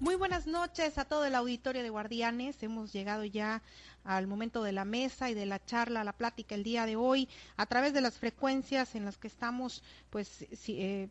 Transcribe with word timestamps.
Muy 0.00 0.14
buenas 0.14 0.46
noches 0.46 0.96
a 0.96 1.04
todo 1.04 1.24
el 1.24 1.34
auditorio 1.34 1.82
de 1.82 1.90
Guardianes. 1.90 2.62
Hemos 2.62 2.92
llegado 2.92 3.24
ya 3.24 3.62
al 4.04 4.28
momento 4.28 4.62
de 4.62 4.70
la 4.70 4.84
mesa 4.84 5.28
y 5.28 5.34
de 5.34 5.44
la 5.44 5.64
charla, 5.64 6.04
la 6.04 6.12
plática 6.12 6.54
el 6.54 6.62
día 6.62 6.86
de 6.86 6.94
hoy, 6.94 7.28
a 7.56 7.66
través 7.66 7.92
de 7.92 8.00
las 8.00 8.16
frecuencias 8.16 8.94
en 8.94 9.04
las 9.04 9.18
que 9.18 9.26
estamos, 9.26 9.82
pues, 10.10 10.46
eh, 10.68 11.08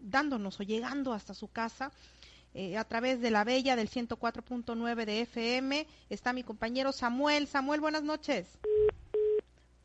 dándonos 0.00 0.60
o 0.60 0.62
llegando 0.62 1.12
hasta 1.12 1.34
su 1.34 1.48
casa. 1.48 1.90
Eh, 2.54 2.76
a 2.76 2.84
través 2.84 3.20
de 3.20 3.32
la 3.32 3.42
Bella 3.42 3.74
del 3.74 3.88
104.9 3.88 5.04
de 5.04 5.22
FM 5.22 5.84
está 6.08 6.32
mi 6.32 6.44
compañero 6.44 6.92
Samuel. 6.92 7.48
Samuel, 7.48 7.80
buenas 7.80 8.04
noches 8.04 8.46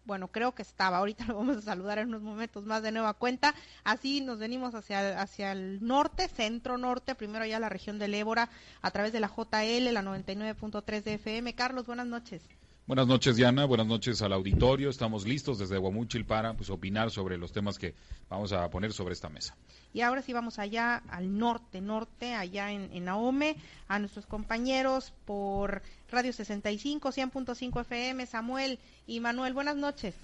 bueno, 0.07 0.29
creo 0.29 0.55
que 0.55 0.63
estaba, 0.63 0.97
ahorita 0.97 1.25
lo 1.25 1.35
vamos 1.35 1.57
a 1.57 1.61
saludar 1.61 1.99
en 1.99 2.07
unos 2.07 2.21
momentos 2.21 2.65
más 2.65 2.81
de 2.81 2.91
nueva 2.91 3.13
cuenta, 3.13 3.53
así 3.83 4.21
nos 4.21 4.39
venimos 4.39 4.73
hacia, 4.73 5.21
hacia 5.21 5.51
el 5.51 5.85
norte, 5.85 6.29
centro 6.29 6.77
norte, 6.77 7.13
primero 7.13 7.45
ya 7.45 7.59
la 7.59 7.69
región 7.69 7.99
del 7.99 8.15
Ébora, 8.15 8.49
a 8.81 8.91
través 8.91 9.11
de 9.11 9.19
la 9.19 9.27
JL, 9.27 9.93
la 9.93 10.01
99.3 10.01 11.03
de 11.03 11.13
FM. 11.15 11.53
Carlos, 11.53 11.85
buenas 11.85 12.07
noches. 12.07 12.41
Buenas 12.87 13.07
noches, 13.07 13.35
Diana. 13.35 13.65
Buenas 13.65 13.85
noches 13.85 14.21
al 14.21 14.31
auditorio. 14.31 14.89
Estamos 14.89 15.27
listos 15.27 15.59
desde 15.59 15.77
Guamuchil 15.77 16.23
para 16.23 16.53
pues, 16.53 16.69
opinar 16.69 17.11
sobre 17.11 17.37
los 17.37 17.51
temas 17.51 17.77
que 17.77 17.93
vamos 18.29 18.53
a 18.53 18.69
poner 18.69 18.93
sobre 18.93 19.11
esta 19.11 19.27
mesa. 19.27 19.57
Y 19.91 19.99
ahora 19.99 20.21
sí 20.21 20.31
vamos 20.31 20.57
allá 20.57 21.03
al 21.09 21.37
norte, 21.37 21.81
norte, 21.81 22.33
allá 22.33 22.71
en, 22.71 22.89
en 22.93 23.09
a 23.09 23.99
nuestros 23.99 24.25
compañeros 24.25 25.11
por 25.25 25.81
Radio 26.09 26.31
65, 26.31 27.09
100.5 27.09 27.81
FM, 27.81 28.25
Samuel 28.25 28.79
y 29.05 29.19
Manuel. 29.19 29.53
Buenas 29.53 29.75
noches. 29.75 30.15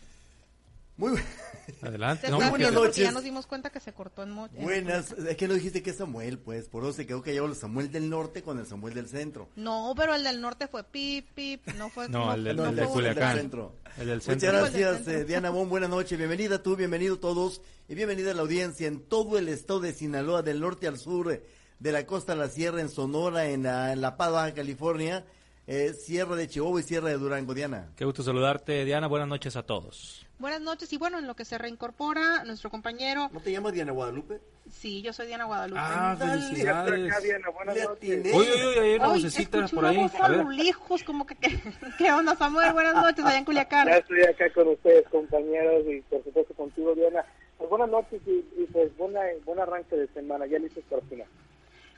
Muy 0.96 1.20
Adelante. 1.82 2.30
No, 2.30 2.38
buenas 2.50 2.72
noches. 2.72 2.98
Ya 2.98 3.12
nos 3.12 3.24
dimos 3.24 3.48
cuenta 3.48 3.70
que 3.70 3.80
se 3.80 3.94
cortó 3.94 4.24
en 4.24 4.36
Buenas, 4.36 5.12
es 5.14 5.38
que 5.38 5.48
no 5.48 5.54
dijiste 5.54 5.82
que 5.82 5.92
es 5.92 5.98
Samuel, 5.98 6.38
pues, 6.38 6.68
por 6.68 6.84
eso 6.84 6.94
se 6.94 7.08
quedó 7.08 7.22
que 7.22 7.32
llevó 7.32 7.48
el 7.48 7.56
Samuel 7.56 7.92
del 7.92 8.10
norte 8.10 8.44
con 8.44 8.60
el 8.60 8.66
Samuel 8.66 8.94
del 8.94 9.08
centro. 9.08 9.50
No, 9.56 9.94
pero 9.96 10.14
el 10.14 10.24
del 10.24 10.42
norte 10.42 10.68
fue 10.68 10.84
pip, 10.84 11.28
pip, 11.34 11.66
no 11.78 11.90
fue 11.90 12.10
No, 12.10 12.34
el, 12.34 12.44
del, 12.44 12.60
el, 12.60 12.88
Culiacán. 12.88 13.38
centro. 13.38 13.76
El 13.98 14.08
del 14.08 14.22
centro. 14.22 14.52
Muchas 14.60 14.74
gracias, 14.74 15.08
eh, 15.08 15.26
Diana 15.26 15.50
Bon, 15.50 15.70
buenas 15.70 15.90
noches, 15.90 16.18
bienvenida 16.18 16.62
tú, 16.62 16.76
bienvenido 16.76 17.18
todos 17.18 17.62
y 17.88 17.96
bienvenida 17.96 18.32
a 18.32 18.34
la 18.34 18.42
audiencia 18.42 18.88
en 18.88 19.00
todo 19.02 19.38
el 19.38 19.48
estado 19.48 19.80
de 19.80 19.94
Sinaloa, 19.94 20.42
del 20.42 20.60
norte 20.60 20.88
al 20.88 21.00
sur, 21.00 21.42
de 21.80 21.92
la 21.92 22.06
costa 22.06 22.34
a 22.34 22.36
la 22.36 22.50
sierra, 22.50 22.82
en 22.82 22.90
Sonora, 22.90 23.48
en 23.48 23.64
la, 23.64 23.94
en 23.94 24.02
la 24.02 24.18
Paz, 24.18 24.32
Baja 24.32 24.54
California 24.54 25.26
eh, 25.66 25.94
Sierra 25.94 26.36
de 26.36 26.48
Chihuahua 26.48 26.82
y 26.82 26.84
Sierra 26.84 27.10
de 27.10 27.18
Durango. 27.18 27.54
Diana. 27.54 27.92
Qué 27.96 28.06
gusto 28.06 28.24
saludarte, 28.24 28.84
Diana. 28.86 29.08
Buenas 29.08 29.28
noches 29.30 29.56
a 29.56 29.64
todos. 29.64 30.23
Buenas 30.40 30.62
noches 30.62 30.92
y 30.92 30.98
bueno, 30.98 31.20
en 31.20 31.28
lo 31.28 31.36
que 31.36 31.46
se 31.46 31.58
reincorpora 31.58 32.44
nuestro 32.44 32.70
compañero. 32.70 33.30
¿No 33.32 33.40
te 33.40 33.52
llamas 33.52 33.74
Diana 33.74 33.92
Guadalupe? 33.92 34.42
Sí, 34.70 35.02
yo 35.02 35.14
soy 35.14 35.28
Diana 35.28 35.46
Guadalupe. 35.46 35.80
Ah, 35.82 36.16
felicidades. 36.18 37.12
Acá, 37.12 37.20
Diana, 37.22 37.50
buenas 37.50 37.76
noches. 37.76 38.34
Oye, 38.34 38.66
oye, 38.66 38.80
hay 38.80 38.96
una 38.96 39.08
vocecita 39.08 39.68
por 39.68 39.86
ahí. 39.86 40.10
A 40.20 40.28
ver. 40.30 40.46
Lejos, 40.48 41.04
como 41.04 41.26
que, 41.26 41.36
¿qué 41.98 42.12
onda, 42.12 42.36
Samuel? 42.36 42.74
Buenas 42.74 42.96
noches, 42.96 43.24
allá 43.24 43.38
en 43.38 43.46
Culiacán. 43.46 43.88
Ya 43.88 43.98
estoy 43.98 44.24
acá 44.24 44.52
con 44.54 44.68
ustedes, 44.70 45.08
compañeros, 45.10 45.84
y 45.88 46.02
por 46.02 46.24
supuesto 46.24 46.54
contigo, 46.56 46.96
Diana. 46.96 47.24
Pues 47.58 47.70
buenas 47.70 47.90
noches 47.90 48.22
y, 48.26 48.46
y 48.58 48.68
pues 48.72 48.96
buena, 48.98 49.22
buen 49.46 49.60
arranque 49.60 49.96
de 49.96 50.08
semana, 50.08 50.46
ya 50.48 50.58
listos 50.60 50.84
para 50.90 51.02
el 51.02 51.08
final. 51.08 51.28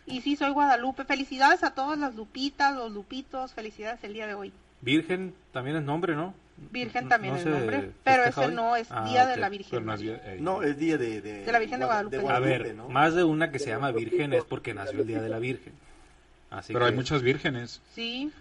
Y 0.06 0.22
sí, 0.22 0.36
soy 0.36 0.52
Guadalupe. 0.52 1.06
Felicidades 1.06 1.64
a 1.64 1.74
todas 1.74 1.98
las 1.98 2.16
Lupitas, 2.16 2.76
los 2.76 2.92
Lupitos. 2.92 3.54
Felicidades 3.54 4.04
el 4.04 4.14
día 4.14 4.28
de 4.28 4.36
hoy. 4.36 4.54
Virgen 4.86 5.34
también 5.52 5.78
es 5.78 5.84
nombre, 5.84 6.16
¿no? 6.16 6.34
Virgen 6.72 7.10
también 7.10 7.36
es 7.36 7.46
nombre, 7.46 7.92
pero 8.04 8.24
ese 8.24 8.48
no 8.50 8.78
es 8.78 8.88
ah, 8.90 9.06
Día 9.10 9.26
de 9.26 9.36
la 9.36 9.50
Virgen. 9.50 9.86
No, 10.40 10.62
es 10.62 10.78
Día 10.78 10.98
de, 10.98 11.22
de, 11.22 11.52
la 11.52 11.60
Virgen 11.60 11.80
de 11.80 11.86
Guadalupe. 11.86 12.30
a 12.30 12.40
ver, 12.40 12.76
más 12.76 13.14
de 13.14 13.24
una 13.24 13.52
que 13.52 13.60
se 13.60 13.72
llama 13.72 13.92
Virgen 13.92 14.32
es 14.34 14.46
porque 14.46 14.74
nació 14.74 15.02
el 15.02 15.08
Día 15.08 15.22
de 15.22 15.30
la 15.30 15.40
Virgen. 15.40 15.74
Así 16.52 16.72
pero 16.72 16.86
hay 16.86 16.94
muchas 16.94 17.22
vírgenes. 17.22 17.82
Sí. 17.94 18.32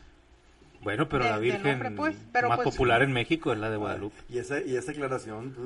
Bueno, 0.84 1.08
pero 1.08 1.24
la 1.24 1.38
Virgen 1.38 1.94
pues, 1.96 2.14
más 2.32 2.56
pues, 2.56 2.64
popular 2.64 3.02
en 3.02 3.12
México 3.12 3.52
es 3.52 3.58
la 3.58 3.70
de 3.70 3.76
Guadalupe. 3.76 4.16
Y 4.28 4.38
esa, 4.38 4.60
y 4.60 4.76
esa 4.76 4.92
aclaración. 4.92 5.56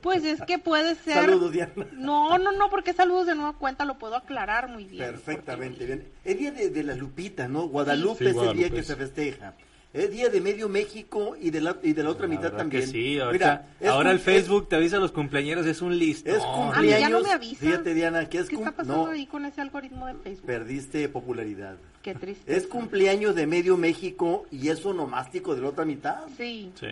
Pues 0.00 0.24
es 0.24 0.40
que 0.42 0.58
puede 0.58 0.94
ser. 1.04 1.14
Saludos, 1.14 1.52
Diana. 1.52 1.72
No, 1.92 2.38
no, 2.38 2.52
no, 2.52 2.70
porque 2.70 2.92
saludos 2.92 3.26
de 3.26 3.34
nueva 3.34 3.54
cuenta 3.54 3.84
lo 3.84 3.98
puedo 3.98 4.16
aclarar 4.16 4.68
muy 4.68 4.84
bien. 4.84 5.04
Perfectamente 5.04 5.84
bien. 5.84 6.06
El 6.24 6.38
día 6.38 6.52
de, 6.52 6.84
la 6.84 6.94
Lupita, 6.94 7.48
¿no? 7.48 7.62
Guadalupe 7.68 8.30
es 8.30 8.36
el 8.36 8.56
día 8.56 8.70
que 8.70 8.82
se 8.82 8.96
festeja. 8.96 9.54
Es 9.92 10.10
día 10.10 10.30
de 10.30 10.40
medio 10.40 10.70
México 10.70 11.36
y 11.38 11.50
de 11.50 11.60
la, 11.60 11.76
y 11.82 11.92
de 11.92 12.02
la 12.02 12.10
otra 12.10 12.26
mitad 12.26 12.52
también. 12.52 12.86
sí, 12.86 13.18
Mira, 13.30 13.66
ahora 13.86 14.10
el 14.10 14.20
Facebook 14.20 14.68
te 14.68 14.76
avisa 14.76 14.96
a 14.96 15.00
los 15.00 15.12
cumpleaños, 15.12 15.66
es 15.66 15.82
un 15.82 15.98
listo. 15.98 16.30
Es 16.30 16.42
cumpleaños. 16.42 17.00
ya 17.00 17.08
no 17.10 17.20
me 17.20 17.30
avisa. 17.30 17.60
Fíjate, 17.60 17.92
Diana, 17.92 18.26
¿qué, 18.28 18.38
es 18.38 18.48
¿Qué 18.48 18.56
está 18.56 18.72
pasando 18.72 19.10
ahí 19.10 19.26
con 19.26 19.44
ese 19.44 19.60
algoritmo 19.60 20.06
de 20.06 20.14
Facebook? 20.14 20.46
Perdiste 20.46 21.08
popularidad. 21.10 21.76
Qué 22.02 22.14
triste. 22.14 22.56
Es 22.56 22.66
cumpleaños 22.66 23.34
de 23.34 23.46
medio 23.46 23.76
México 23.76 24.46
y 24.50 24.68
es 24.68 24.84
onomástico 24.86 25.54
de 25.54 25.60
la 25.60 25.68
otra 25.68 25.84
mitad. 25.84 26.22
Sí. 26.38 26.72
Sí. 26.80 26.88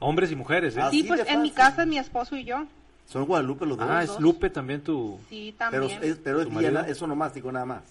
Hombres 0.00 0.30
y 0.30 0.36
mujeres, 0.36 0.76
¿eh? 0.76 0.82
sí, 0.90 1.04
pues 1.04 1.22
en 1.26 1.40
mi 1.40 1.50
casa 1.50 1.82
es 1.82 1.88
mi 1.88 1.98
esposo 1.98 2.36
y 2.36 2.44
yo. 2.44 2.66
Son 3.06 3.24
Guadalupe 3.24 3.64
los 3.64 3.78
dos. 3.78 3.88
Ah, 3.90 4.02
es 4.02 4.20
Lupe 4.20 4.50
también 4.50 4.82
tu. 4.82 5.18
Sí, 5.30 5.54
también. 5.56 5.82
Pero 5.98 6.12
es, 6.12 6.18
pero 6.22 6.40
es, 6.42 6.50
Diana, 6.50 6.86
es 6.86 7.00
onomástico 7.00 7.50
nada 7.50 7.64
más. 7.64 7.82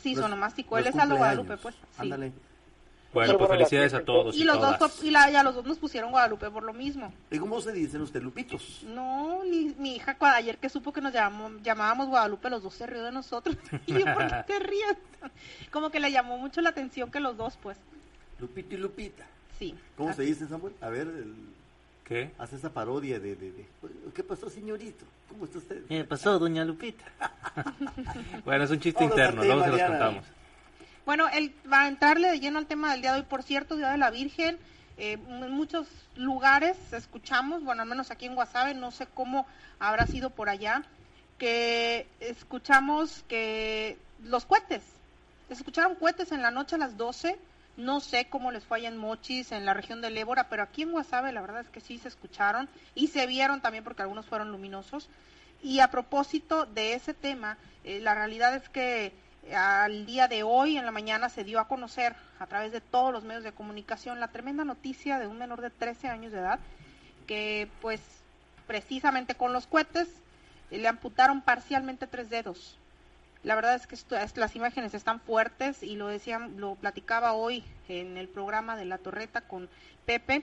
Sí, 0.00 0.12
es 0.12 0.18
onomástico. 0.18 0.78
Él 0.78 0.86
es 0.86 0.96
Aldo 0.96 1.16
Guadalupe, 1.16 1.56
pues. 1.58 1.74
Sí. 2.00 2.10
Bueno, 3.12 3.38
pues 3.38 3.50
felicidades 3.50 3.94
a 3.94 4.04
todos. 4.04 4.36
Y, 4.36 4.44
los 4.44 4.60
dos, 4.60 5.02
y 5.02 5.10
la, 5.10 5.30
ya 5.30 5.42
los 5.42 5.54
dos 5.54 5.64
nos 5.64 5.78
pusieron 5.78 6.10
Guadalupe 6.10 6.50
por 6.50 6.62
lo 6.62 6.74
mismo. 6.74 7.12
¿Y 7.30 7.38
cómo 7.38 7.60
se 7.60 7.72
dicen 7.72 8.02
usted, 8.02 8.20
Lupitos? 8.20 8.82
No, 8.86 9.42
ni, 9.44 9.74
mi 9.78 9.96
hija 9.96 10.16
ayer 10.20 10.58
que 10.58 10.68
supo 10.68 10.92
que 10.92 11.00
nos 11.00 11.12
llamamos, 11.12 11.62
llamábamos 11.62 12.08
Guadalupe, 12.08 12.50
los 12.50 12.62
dos 12.62 12.74
se 12.74 12.86
rió 12.86 13.02
de 13.02 13.12
nosotros. 13.12 13.56
y 13.86 13.94
yo, 13.94 14.04
¿por 14.12 14.26
qué 14.26 14.44
te 14.46 14.58
ríes? 14.58 14.96
Como 15.70 15.90
que 15.90 16.00
le 16.00 16.12
llamó 16.12 16.36
mucho 16.36 16.60
la 16.60 16.70
atención 16.70 17.10
que 17.10 17.20
los 17.20 17.36
dos, 17.36 17.58
pues. 17.62 17.78
Lupito 18.38 18.74
y 18.74 18.78
Lupita. 18.78 19.24
Sí. 19.58 19.74
¿Cómo 19.96 20.12
se 20.12 20.22
dice, 20.22 20.46
Samuel? 20.46 20.74
A 20.80 20.88
ver, 20.88 21.08
el... 21.08 21.34
¿Qué? 22.04 22.30
Hace 22.38 22.56
esa 22.56 22.72
parodia 22.72 23.20
de, 23.20 23.36
de, 23.36 23.66
¿Qué 24.14 24.22
pasó, 24.22 24.48
señorito? 24.48 25.04
¿Cómo 25.28 25.44
está 25.44 25.58
usted? 25.58 25.84
¿Qué 25.86 26.04
pasó, 26.04 26.38
doña 26.38 26.64
Lupita? 26.64 27.04
bueno, 28.44 28.64
es 28.64 28.70
un 28.70 28.80
chiste 28.80 29.04
interno, 29.04 29.44
luego 29.44 29.64
se 29.64 29.70
los 29.70 29.82
contamos. 29.82 30.24
Bueno, 31.08 31.26
el, 31.32 31.54
va 31.72 31.84
a 31.84 31.88
entrarle 31.88 32.28
de 32.28 32.38
lleno 32.38 32.58
al 32.58 32.66
tema 32.66 32.92
del 32.92 33.00
día 33.00 33.14
de 33.14 33.20
hoy, 33.20 33.24
por 33.24 33.42
cierto, 33.42 33.76
Día 33.76 33.92
de 33.92 33.96
la 33.96 34.10
Virgen. 34.10 34.58
Eh, 34.98 35.12
en 35.12 35.52
muchos 35.52 35.88
lugares 36.16 36.76
escuchamos, 36.92 37.64
bueno, 37.64 37.80
al 37.80 37.88
menos 37.88 38.10
aquí 38.10 38.26
en 38.26 38.34
Guasave, 38.34 38.74
no 38.74 38.90
sé 38.90 39.06
cómo 39.14 39.46
habrá 39.78 40.06
sido 40.06 40.28
por 40.28 40.50
allá, 40.50 40.82
que 41.38 42.06
escuchamos 42.20 43.24
que 43.26 43.96
los 44.22 44.44
cohetes, 44.44 44.82
escucharon 45.48 45.94
cohetes 45.94 46.30
en 46.30 46.42
la 46.42 46.50
noche 46.50 46.74
a 46.74 46.78
las 46.78 46.98
12, 46.98 47.38
no 47.78 48.00
sé 48.00 48.26
cómo 48.28 48.52
les 48.52 48.64
fue 48.64 48.76
allá 48.76 48.88
en 48.88 48.98
Mochis, 48.98 49.50
en 49.52 49.64
la 49.64 49.72
región 49.72 50.02
del 50.02 50.18
Ébora, 50.18 50.50
pero 50.50 50.62
aquí 50.62 50.82
en 50.82 50.92
Guasave 50.92 51.32
la 51.32 51.40
verdad 51.40 51.62
es 51.62 51.70
que 51.70 51.80
sí 51.80 51.96
se 51.96 52.08
escucharon 52.08 52.68
y 52.94 53.06
se 53.06 53.26
vieron 53.26 53.62
también 53.62 53.82
porque 53.82 54.02
algunos 54.02 54.26
fueron 54.26 54.52
luminosos. 54.52 55.08
Y 55.62 55.80
a 55.80 55.90
propósito 55.90 56.66
de 56.66 56.92
ese 56.92 57.14
tema, 57.14 57.56
eh, 57.82 57.98
la 57.98 58.14
realidad 58.14 58.54
es 58.54 58.68
que 58.68 59.14
al 59.54 60.06
día 60.06 60.28
de 60.28 60.42
hoy, 60.42 60.76
en 60.76 60.84
la 60.84 60.92
mañana, 60.92 61.28
se 61.28 61.44
dio 61.44 61.60
a 61.60 61.68
conocer 61.68 62.14
a 62.38 62.46
través 62.46 62.72
de 62.72 62.80
todos 62.80 63.12
los 63.12 63.24
medios 63.24 63.44
de 63.44 63.52
comunicación 63.52 64.20
la 64.20 64.28
tremenda 64.28 64.64
noticia 64.64 65.18
de 65.18 65.26
un 65.26 65.38
menor 65.38 65.60
de 65.60 65.70
13 65.70 66.08
años 66.08 66.32
de 66.32 66.38
edad 66.38 66.58
que, 67.26 67.68
pues, 67.80 68.00
precisamente 68.66 69.34
con 69.34 69.52
los 69.52 69.66
cohetes 69.66 70.08
le 70.70 70.86
amputaron 70.86 71.40
parcialmente 71.40 72.06
tres 72.06 72.30
dedos. 72.30 72.78
La 73.42 73.54
verdad 73.54 73.74
es 73.76 73.86
que 73.86 73.96
las 74.40 74.56
imágenes 74.56 74.94
están 74.94 75.20
fuertes 75.20 75.82
y 75.82 75.96
lo 75.96 76.08
decían, 76.08 76.60
lo 76.60 76.74
platicaba 76.74 77.32
hoy 77.32 77.64
en 77.88 78.16
el 78.16 78.28
programa 78.28 78.76
de 78.76 78.84
La 78.84 78.98
Torreta 78.98 79.40
con 79.42 79.68
Pepe, 80.06 80.42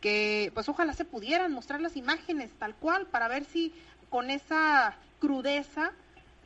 que 0.00 0.50
pues 0.54 0.68
ojalá 0.68 0.92
se 0.92 1.04
pudieran 1.04 1.52
mostrar 1.52 1.80
las 1.80 1.96
imágenes 1.96 2.50
tal 2.58 2.74
cual 2.74 3.06
para 3.06 3.28
ver 3.28 3.44
si 3.44 3.74
con 4.08 4.30
esa 4.30 4.94
crudeza 5.18 5.92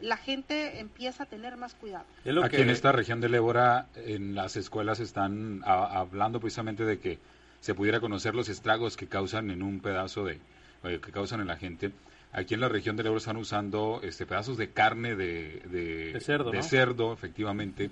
la 0.00 0.16
gente 0.16 0.80
empieza 0.80 1.24
a 1.24 1.26
tener 1.26 1.56
más 1.56 1.74
cuidado. 1.74 2.04
Aquí 2.42 2.56
en 2.56 2.70
esta 2.70 2.92
región 2.92 3.20
del 3.20 3.34
Ébora, 3.34 3.86
en 3.94 4.34
las 4.34 4.56
escuelas 4.56 5.00
están 5.00 5.62
hablando 5.64 6.40
precisamente 6.40 6.84
de 6.84 6.98
que 6.98 7.18
se 7.60 7.74
pudiera 7.74 8.00
conocer 8.00 8.34
los 8.34 8.48
estragos 8.48 8.96
que 8.96 9.06
causan 9.06 9.50
en 9.50 9.62
un 9.62 9.80
pedazo 9.80 10.24
de, 10.24 10.40
eh, 10.84 11.00
que 11.04 11.12
causan 11.12 11.40
en 11.40 11.46
la 11.46 11.56
gente. 11.56 11.92
Aquí 12.32 12.54
en 12.54 12.60
la 12.60 12.68
región 12.68 12.96
del 12.96 13.06
Ébora 13.06 13.18
están 13.18 13.36
usando 13.36 14.00
este 14.02 14.24
pedazos 14.24 14.56
de 14.56 14.70
carne 14.70 15.16
de, 15.16 15.62
de, 15.70 16.20
cerdo, 16.20 16.50
de 16.50 16.62
cerdo, 16.62 17.12
efectivamente, 17.12 17.90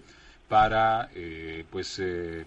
para 0.48 1.10
eh, 1.14 1.64
pues 1.70 1.98
eh, 1.98 2.46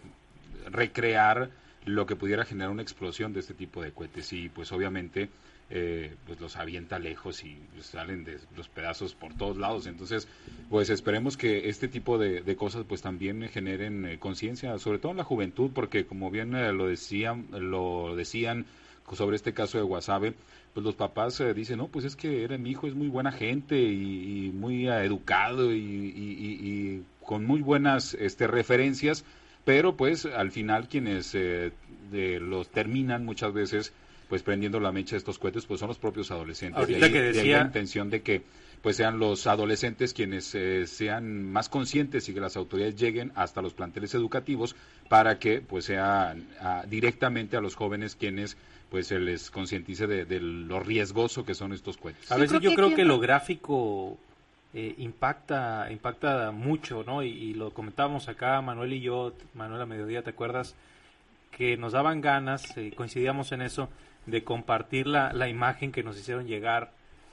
recrear 0.72 1.50
lo 1.86 2.06
que 2.06 2.16
pudiera 2.16 2.46
generar 2.46 2.72
una 2.72 2.82
explosión 2.82 3.34
de 3.34 3.42
este 3.42 3.54
tipo 3.54 3.82
de 3.82 3.92
cohetes. 3.92 4.32
Y 4.34 4.50
pues 4.50 4.72
obviamente 4.72 5.30
eh, 5.74 6.16
pues 6.28 6.42
los 6.42 6.58
avienta 6.58 7.00
lejos 7.00 7.46
y 7.46 7.58
salen 7.80 8.26
de 8.26 8.40
los 8.58 8.68
pedazos 8.68 9.16
por 9.16 9.34
todos 9.34 9.56
lados. 9.56 9.88
Entonces, 9.88 10.28
pues 10.70 10.90
esperemos 10.90 11.38
que 11.38 11.70
este 11.70 11.88
tipo 11.88 12.18
de, 12.18 12.56
cosas 12.58 12.84
pues 12.86 13.02
también 13.02 13.48
generen 13.48 14.06
eh, 14.06 14.20
conciencia, 14.20 14.78
sobre 14.80 15.00
todo 15.00 15.14
en 15.14 15.20
la 15.20 15.24
juventud, 15.24 15.72
porque 15.74 16.06
como 16.06 16.30
bien 16.30 16.56
eh, 16.56 16.74
lo 16.74 16.88
decían, 16.88 17.48
lo 17.52 18.18
decían 18.18 18.66
sobre 19.14 19.38
este 19.38 19.54
caso 19.54 19.78
de 19.78 19.86
Guasave, 19.86 20.34
pues 20.74 20.86
los 20.86 20.96
papás 20.96 21.42
dicen, 21.56 21.78
no, 21.78 21.88
pues 21.88 22.04
es 22.04 22.18
que 22.18 22.44
era 22.44 22.58
mi 22.58 22.72
hijo, 22.72 22.88
es 22.88 22.94
muy 22.94 23.08
buena 23.08 23.32
gente 23.32 23.78
y, 23.78 24.52
muy 24.54 24.88
educado 24.88 25.74
y, 25.74 27.04
con 27.26 27.46
muy 27.46 27.62
buenas 27.62 28.14
este, 28.14 28.48
referencias, 28.48 29.24
pero 29.64 29.96
pues 29.96 30.26
al 30.26 30.52
final 30.52 30.90
quienes 30.90 31.34
eh, 31.34 31.72
los 32.42 32.70
terminan 32.70 33.26
muchas 33.26 33.54
veces 33.54 33.94
pues 34.32 34.44
prendiendo 34.44 34.80
la 34.80 34.94
mecha 34.94 35.12
de 35.12 35.18
estos 35.18 35.38
cohetes 35.38 35.66
pues 35.66 35.82
son 35.82 35.90
los 35.90 35.98
propios 35.98 36.32
adolescentes. 36.32 36.80
Ahorita 36.80 37.12
que 37.12 37.22
decía... 37.22 37.58
la 37.58 37.66
intención 37.66 38.10
de 38.10 38.22
que 38.22 38.44
pues 38.82 38.96
sean 38.96 39.20
los 39.20 39.46
adolescentes 39.46 40.14
quienes 40.14 40.56
eh, 40.56 40.88
sean 40.88 41.52
más 41.52 41.68
conscientes 41.68 42.30
y 42.30 42.34
que 42.34 42.40
las 42.40 42.56
autoridades 42.56 42.96
lleguen 42.96 43.34
hasta 43.36 43.62
los 43.62 43.74
planteles 43.74 44.16
educativos 44.16 44.74
para 45.10 45.38
que 45.38 45.60
pues 45.60 45.84
sean 45.84 46.48
directamente 46.88 47.58
a 47.58 47.60
los 47.60 47.76
jóvenes 47.76 48.16
quienes 48.16 48.56
pues 48.90 49.08
se 49.08 49.20
les 49.20 49.52
concientice 49.52 50.08
de, 50.08 50.40
lo 50.40 50.80
riesgoso 50.80 51.44
que 51.44 51.54
son 51.54 51.74
estos 51.74 51.98
cohetes. 51.98 52.32
A 52.32 52.38
veces 52.38 52.62
yo 52.62 52.74
creo 52.74 52.96
que 52.96 53.04
lo 53.04 53.20
gráfico 53.20 54.18
eh, 54.74 54.96
impacta 55.00 55.92
impacta 55.92 56.52
mucho, 56.52 57.04
¿no? 57.06 57.22
Y, 57.22 57.54
lo 57.54 57.74
comentábamos 57.74 58.30
acá 58.30 58.62
Manuel 58.62 58.94
y 58.94 59.02
yo, 59.02 59.34
Manuel 59.56 59.82
a 59.82 59.86
mediodía, 59.86 60.24
¿te 60.24 60.30
acuerdas? 60.30 60.78
Que 61.52 61.76
nos 61.76 61.92
daban 61.92 62.22
ganas, 62.22 62.78
eh, 62.78 62.94
coincidíamos 62.96 63.52
en 63.52 63.64
eso, 63.64 63.90
de 64.26 64.44
compartir 64.44 65.08
la, 65.08 65.34
la 65.34 65.50
imagen 65.50 65.92
que 65.92 66.04
nos 66.04 66.18
hicieron 66.18 66.48
llegar 66.48 66.92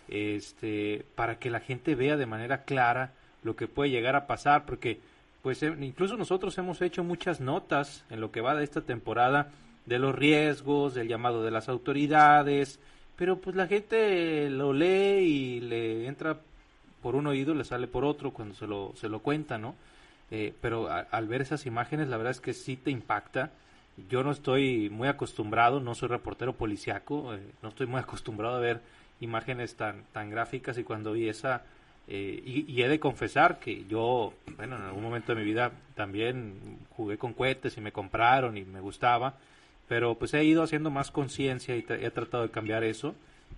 este, 0.09 1.05
para 1.15 1.39
que 1.39 1.51
la 1.51 1.61
gente 1.61 1.95
vea 1.95 2.17
de 2.17 2.27
manera 2.27 2.65
clara 2.65 3.13
lo 3.43 3.57
que 3.57 3.69
puede 3.69 3.91
llegar 3.91 4.17
a 4.17 4.27
pasar, 4.27 4.65
porque 4.65 5.01
pues 5.43 5.63
eh, 5.63 5.75
incluso 5.81 6.17
nosotros 6.17 6.57
hemos 6.59 6.83
hecho 6.83 7.05
muchas 7.05 7.41
notas 7.41 8.05
en 8.11 8.21
lo 8.21 8.31
que 8.33 8.41
va 8.41 8.55
de 8.55 8.65
esta 8.65 8.81
temporada 8.81 9.51
de 9.87 9.99
los 9.99 10.15
riesgos, 10.15 10.95
del 10.95 11.09
llamado 11.09 11.43
de 11.43 11.51
las 11.51 11.69
autoridades, 11.69 12.81
pero 13.17 13.39
pues 13.39 13.57
la 13.57 13.67
gente 13.67 14.51
lo 14.51 14.73
lee 14.73 15.21
y 15.21 15.61
le 15.61 16.07
entra 16.07 16.39
por 17.03 17.15
un 17.15 17.27
oído, 17.27 17.55
le 17.55 17.65
sale 17.65 17.87
por 17.87 18.05
otro 18.05 18.33
cuando 18.33 18.55
se 18.55 18.67
lo, 18.67 18.93
se 18.97 19.09
lo 19.09 19.21
cuenta, 19.21 19.59
¿no? 19.59 19.75
Eh, 20.31 20.53
pero 20.61 20.89
al 20.89 21.27
ver 21.27 21.41
esas 21.41 21.65
imágenes, 21.65 22.09
la 22.09 22.17
verdad 22.17 22.33
es 22.33 22.41
que 22.41 22.53
sí 22.53 22.77
te 22.77 22.91
impacta. 22.91 23.51
Yo 24.09 24.23
no 24.23 24.31
estoy 24.31 24.91
muy 24.91 25.09
acostumbrado, 25.09 25.81
no 25.81 25.95
soy 25.95 26.09
reportero 26.09 26.53
policiaco, 26.55 27.35
eh, 27.35 27.41
no 27.63 27.71
estoy 27.71 27.87
muy 27.87 28.01
acostumbrado 28.01 28.57
a 28.57 28.61
ver 28.61 28.81
imágenes 29.21 29.75
tan, 29.75 30.05
tan 30.13 30.31
gráficas 30.31 30.79
y 30.79 30.85
cuando 30.85 31.13
vi 31.13 31.29
esa, 31.29 31.63
eh, 32.11 32.43
y, 32.67 32.81
he 32.81 32.89
de 32.89 32.99
confesar 32.99 33.59
que 33.59 33.85
yo, 33.85 34.33
bueno, 34.57 34.77
en 34.77 34.83
algún 34.83 35.03
momento 35.03 35.35
de 35.35 35.41
mi 35.41 35.45
vida 35.45 35.73
también 35.95 36.79
jugué 36.97 37.19
con 37.19 37.35
cohetes 37.35 37.77
y 37.77 37.83
me 37.83 37.93
compraron 37.93 38.57
y 38.57 38.65
me 38.65 38.81
gustaba, 38.81 39.35
pero 39.89 40.15
pues 40.15 40.33
he 40.33 40.43
ido 40.43 40.63
haciendo 40.63 40.91
más 40.91 41.11
conciencia 41.11 41.77
y 41.77 41.85
he 41.87 42.11
tratado 42.11 42.45
de 42.45 42.51
cambiar 42.51 42.83
eso. 42.83 43.15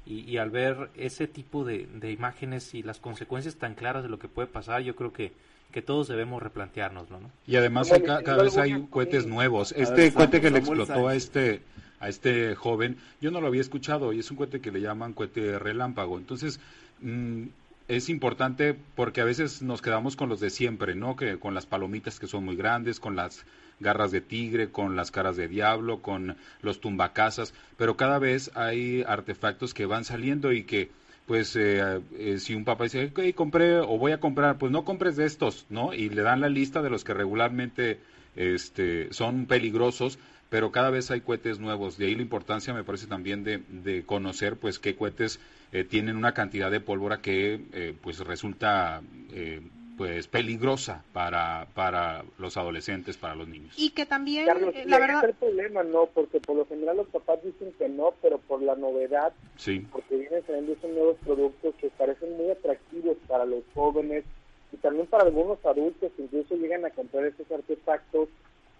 Y, 0.06 0.38
al 0.38 0.50
ver 0.50 0.88
ese 0.96 1.28
tipo 1.28 1.64
de, 1.64 1.86
imágenes 2.10 2.74
y 2.74 2.82
las 2.82 2.98
consecuencias 2.98 3.56
tan 3.56 3.74
claras 3.74 4.02
de 4.02 4.08
lo 4.08 4.18
que 4.18 4.28
puede 4.28 4.48
pasar, 4.48 4.82
yo 4.82 4.96
creo 4.96 5.12
que, 5.12 5.32
que 5.70 5.82
todos 5.82 6.08
debemos 6.08 6.42
replanteárnoslo, 6.42 7.20
¿no? 7.20 7.30
Y 7.46 7.56
además 7.56 7.90
cada, 8.04 8.42
vez 8.42 8.56
hay 8.56 8.86
cohetes 8.90 9.26
nuevos. 9.26 9.72
Este 9.72 10.12
cohete 10.12 10.40
que 10.40 10.50
le 10.50 10.58
explotó 10.58 11.08
a 11.08 11.14
este 11.14 11.62
a 12.00 12.08
este 12.08 12.54
joven, 12.54 12.96
yo 13.20 13.30
no 13.30 13.42
lo 13.42 13.46
había 13.46 13.60
escuchado 13.60 14.14
y 14.14 14.20
es 14.20 14.30
un 14.30 14.38
cohete 14.38 14.60
que 14.60 14.72
le 14.72 14.80
llaman 14.80 15.12
cohete 15.12 15.58
relámpago. 15.58 16.16
Entonces, 16.16 16.58
mm, 17.02 17.44
es 17.88 18.08
importante 18.08 18.74
porque 18.94 19.20
a 19.20 19.24
veces 19.24 19.60
nos 19.62 19.82
quedamos 19.82 20.16
con 20.16 20.28
los 20.28 20.40
de 20.40 20.50
siempre, 20.50 20.94
¿no? 20.94 21.16
Que 21.16 21.38
con 21.38 21.54
las 21.54 21.66
palomitas 21.66 22.18
que 22.18 22.26
son 22.26 22.44
muy 22.44 22.56
grandes, 22.56 23.00
con 23.00 23.16
las 23.16 23.44
garras 23.80 24.12
de 24.12 24.20
tigre, 24.20 24.70
con 24.70 24.94
las 24.94 25.10
caras 25.10 25.36
de 25.36 25.48
diablo, 25.48 26.00
con 26.00 26.36
los 26.62 26.80
tumbacasas, 26.80 27.52
pero 27.76 27.96
cada 27.96 28.18
vez 28.18 28.50
hay 28.54 29.02
artefactos 29.06 29.74
que 29.74 29.86
van 29.86 30.04
saliendo 30.04 30.52
y 30.52 30.64
que 30.64 30.90
pues 31.30 31.54
eh, 31.54 32.00
eh, 32.18 32.38
si 32.40 32.56
un 32.56 32.64
papá 32.64 32.82
dice, 32.82 33.04
ok, 33.04 33.20
compré 33.36 33.78
o 33.78 33.98
voy 33.98 34.10
a 34.10 34.18
comprar, 34.18 34.58
pues 34.58 34.72
no 34.72 34.84
compres 34.84 35.14
de 35.14 35.26
estos, 35.26 35.64
¿no? 35.68 35.94
Y 35.94 36.08
le 36.08 36.22
dan 36.22 36.40
la 36.40 36.48
lista 36.48 36.82
de 36.82 36.90
los 36.90 37.04
que 37.04 37.14
regularmente 37.14 38.00
este, 38.34 39.12
son 39.12 39.46
peligrosos, 39.46 40.18
pero 40.48 40.72
cada 40.72 40.90
vez 40.90 41.12
hay 41.12 41.20
cohetes 41.20 41.60
nuevos. 41.60 41.96
De 41.96 42.06
ahí 42.06 42.16
la 42.16 42.22
importancia, 42.22 42.74
me 42.74 42.82
parece 42.82 43.06
también, 43.06 43.44
de, 43.44 43.58
de 43.58 44.02
conocer 44.02 44.56
pues 44.56 44.80
qué 44.80 44.96
cohetes 44.96 45.38
eh, 45.70 45.84
tienen 45.84 46.16
una 46.16 46.34
cantidad 46.34 46.68
de 46.68 46.80
pólvora 46.80 47.20
que 47.20 47.60
eh, 47.74 47.94
pues 48.02 48.18
resulta 48.18 49.00
eh, 49.32 49.60
pues 50.00 50.28
peligrosa 50.28 51.04
para, 51.12 51.66
para 51.74 52.24
los 52.38 52.56
adolescentes, 52.56 53.18
para 53.18 53.34
los 53.34 53.46
niños. 53.46 53.74
Y 53.76 53.90
que 53.90 54.06
también, 54.06 54.46
la 54.46 54.98
verdad... 54.98 55.26
el 55.26 55.34
problema, 55.34 55.82
no, 55.82 56.06
porque 56.06 56.40
por 56.40 56.56
lo 56.56 56.64
general 56.64 56.96
los 56.96 57.08
papás 57.08 57.44
dicen 57.44 57.70
que 57.78 57.86
no, 57.86 58.14
pero 58.22 58.38
por 58.38 58.62
la 58.62 58.76
novedad, 58.76 59.34
sí. 59.58 59.86
porque 59.92 60.16
vienen 60.16 60.42
saliendo 60.46 60.72
esos 60.72 60.90
nuevos 60.90 61.18
productos 61.22 61.74
que 61.74 61.90
parecen 61.90 62.34
muy 62.38 62.48
atractivos 62.48 63.18
para 63.28 63.44
los 63.44 63.62
jóvenes 63.74 64.24
y 64.72 64.78
también 64.78 65.06
para 65.06 65.24
algunos 65.24 65.62
adultos, 65.66 66.10
incluso 66.16 66.56
llegan 66.56 66.86
a 66.86 66.90
comprar 66.90 67.26
esos 67.26 67.52
artefactos 67.52 68.30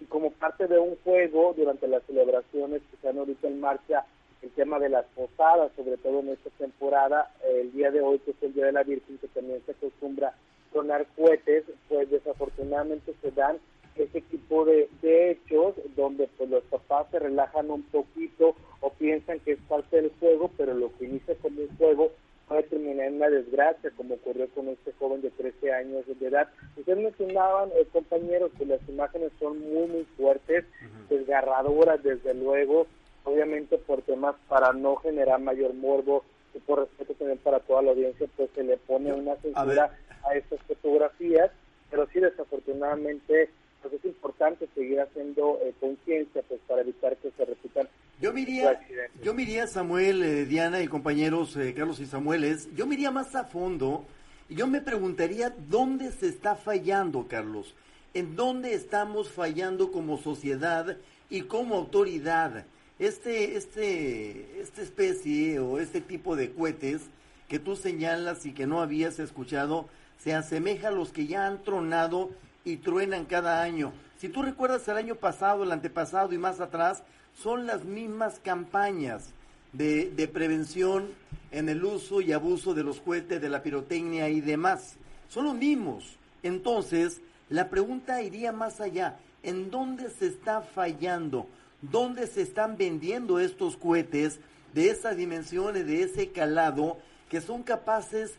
y 0.00 0.06
como 0.06 0.30
parte 0.30 0.68
de 0.68 0.78
un 0.78 0.96
juego 1.04 1.52
durante 1.54 1.86
las 1.86 2.02
celebraciones 2.04 2.80
que 2.88 2.96
están 2.96 3.18
ahorita 3.18 3.46
en 3.46 3.60
marcha, 3.60 4.06
el 4.40 4.48
tema 4.52 4.78
de 4.78 4.88
las 4.88 5.04
posadas, 5.14 5.70
sobre 5.76 5.98
todo 5.98 6.20
en 6.20 6.30
esta 6.30 6.48
temporada, 6.56 7.30
el 7.46 7.70
día 7.72 7.90
de 7.90 8.00
hoy, 8.00 8.20
que 8.20 8.30
es 8.30 8.36
el 8.40 8.54
Día 8.54 8.64
de 8.64 8.72
la 8.72 8.84
Virgen, 8.84 9.18
que 9.18 9.28
también 9.28 9.60
se 9.66 9.72
acostumbra 9.72 10.32
tronar 10.72 11.06
cohetes, 11.16 11.64
pues 11.88 12.10
desafortunadamente 12.10 13.14
se 13.22 13.30
dan 13.30 13.58
ese 13.96 14.20
tipo 14.22 14.64
de, 14.64 14.88
de, 15.02 15.32
hechos 15.32 15.74
donde 15.96 16.28
pues 16.38 16.48
los 16.48 16.64
papás 16.64 17.06
se 17.10 17.18
relajan 17.18 17.70
un 17.70 17.82
poquito 17.82 18.54
o 18.80 18.90
piensan 18.90 19.40
que 19.40 19.52
es 19.52 19.58
parte 19.68 20.00
del 20.00 20.12
juego, 20.20 20.50
pero 20.56 20.74
lo 20.74 20.96
que 20.96 21.06
inicia 21.06 21.34
como 21.36 21.60
un 21.60 21.76
juego 21.76 22.12
puede 22.50 22.64
terminar 22.64 23.06
en 23.06 23.14
una 23.16 23.30
desgracia, 23.30 23.92
como 23.96 24.14
ocurrió 24.14 24.48
con 24.48 24.68
este 24.68 24.92
joven 24.98 25.22
de 25.22 25.30
13 25.30 25.72
años 25.72 26.04
de 26.06 26.26
edad. 26.26 26.48
Ustedes 26.76 26.98
mencionaban, 26.98 27.68
eh, 27.70 27.86
compañeros, 27.92 28.50
que 28.58 28.66
las 28.66 28.80
imágenes 28.88 29.30
son 29.38 29.60
muy, 29.60 29.86
muy 29.86 30.04
fuertes, 30.16 30.64
desgarradoras, 31.08 32.02
desde 32.02 32.34
luego, 32.34 32.88
obviamente 33.22 33.78
por 33.78 34.02
temas 34.02 34.34
para 34.48 34.72
no 34.72 34.96
generar 34.96 35.40
mayor 35.40 35.74
morbo 35.74 36.24
y 36.52 36.58
por 36.58 36.80
respeto 36.80 37.14
también 37.14 37.38
para 37.38 37.60
toda 37.60 37.82
la 37.82 37.90
audiencia, 37.90 38.26
pues 38.36 38.50
se 38.54 38.64
le 38.64 38.76
pone 38.78 39.12
una 39.12 39.36
censura 39.36 39.96
a, 40.30 40.36
estas 40.36 40.60
fotografías, 40.62 41.50
pero 41.90 42.06
sí, 42.12 42.20
desafortunadamente, 42.20 43.50
pues 43.82 43.94
es 43.94 44.04
importante 44.04 44.68
seguir 44.74 45.00
haciendo 45.00 45.58
eh, 45.62 45.74
conciencia 45.80 46.42
pues 46.48 46.60
para 46.66 46.82
evitar 46.82 47.16
que 47.16 47.30
se 47.30 47.44
repitan 47.44 47.88
yo 48.20 48.34
miría, 48.34 48.78
yo 49.22 49.32
miría 49.32 49.66
Samuel, 49.66 50.22
eh, 50.22 50.44
Diana 50.44 50.82
y 50.82 50.88
compañeros 50.88 51.56
eh, 51.56 51.72
Carlos 51.74 52.00
y 52.00 52.06
Samueles, 52.06 52.68
yo 52.74 52.86
miría 52.86 53.10
más 53.10 53.34
a 53.34 53.44
fondo 53.44 54.04
y 54.50 54.56
yo 54.56 54.66
me 54.66 54.82
preguntaría 54.82 55.54
dónde 55.70 56.12
se 56.12 56.28
está 56.28 56.54
fallando, 56.54 57.26
Carlos, 57.28 57.74
en 58.12 58.36
dónde 58.36 58.74
estamos 58.74 59.30
fallando 59.30 59.90
como 59.90 60.18
sociedad 60.18 60.98
y 61.30 61.42
como 61.42 61.76
autoridad. 61.76 62.66
Este, 62.98 63.56
este, 63.56 64.60
esta 64.60 64.82
especie 64.82 65.58
o 65.58 65.78
este 65.78 66.02
tipo 66.02 66.36
de 66.36 66.50
cohetes 66.50 67.00
que 67.48 67.58
tú 67.58 67.74
señalas 67.74 68.44
y 68.44 68.52
que 68.52 68.66
no 68.66 68.82
habías 68.82 69.18
escuchado 69.18 69.88
se 70.22 70.34
asemeja 70.34 70.88
a 70.88 70.92
los 70.92 71.12
que 71.12 71.26
ya 71.26 71.46
han 71.46 71.62
tronado 71.62 72.30
y 72.64 72.76
truenan 72.76 73.24
cada 73.24 73.62
año. 73.62 73.92
Si 74.18 74.28
tú 74.28 74.42
recuerdas 74.42 74.86
el 74.88 74.96
año 74.96 75.14
pasado, 75.14 75.64
el 75.64 75.72
antepasado 75.72 76.32
y 76.32 76.38
más 76.38 76.60
atrás, 76.60 77.02
son 77.34 77.66
las 77.66 77.84
mismas 77.84 78.38
campañas 78.38 79.30
de, 79.72 80.10
de, 80.10 80.28
prevención 80.28 81.08
en 81.52 81.68
el 81.68 81.82
uso 81.84 82.20
y 82.20 82.32
abuso 82.32 82.74
de 82.74 82.82
los 82.82 83.00
cohetes, 83.00 83.40
de 83.40 83.48
la 83.48 83.62
pirotecnia 83.62 84.28
y 84.28 84.40
demás. 84.40 84.96
Son 85.28 85.44
los 85.44 85.54
mismos. 85.54 86.16
Entonces, 86.42 87.22
la 87.48 87.70
pregunta 87.70 88.22
iría 88.22 88.52
más 88.52 88.80
allá. 88.80 89.18
¿En 89.42 89.70
dónde 89.70 90.10
se 90.10 90.26
está 90.26 90.60
fallando? 90.60 91.46
¿Dónde 91.80 92.26
se 92.26 92.42
están 92.42 92.76
vendiendo 92.76 93.38
estos 93.38 93.76
cohetes 93.76 94.38
de 94.74 94.90
esas 94.90 95.16
dimensiones, 95.16 95.86
de 95.86 96.02
ese 96.02 96.30
calado, 96.30 96.98
que 97.30 97.40
son 97.40 97.62
capaces 97.62 98.34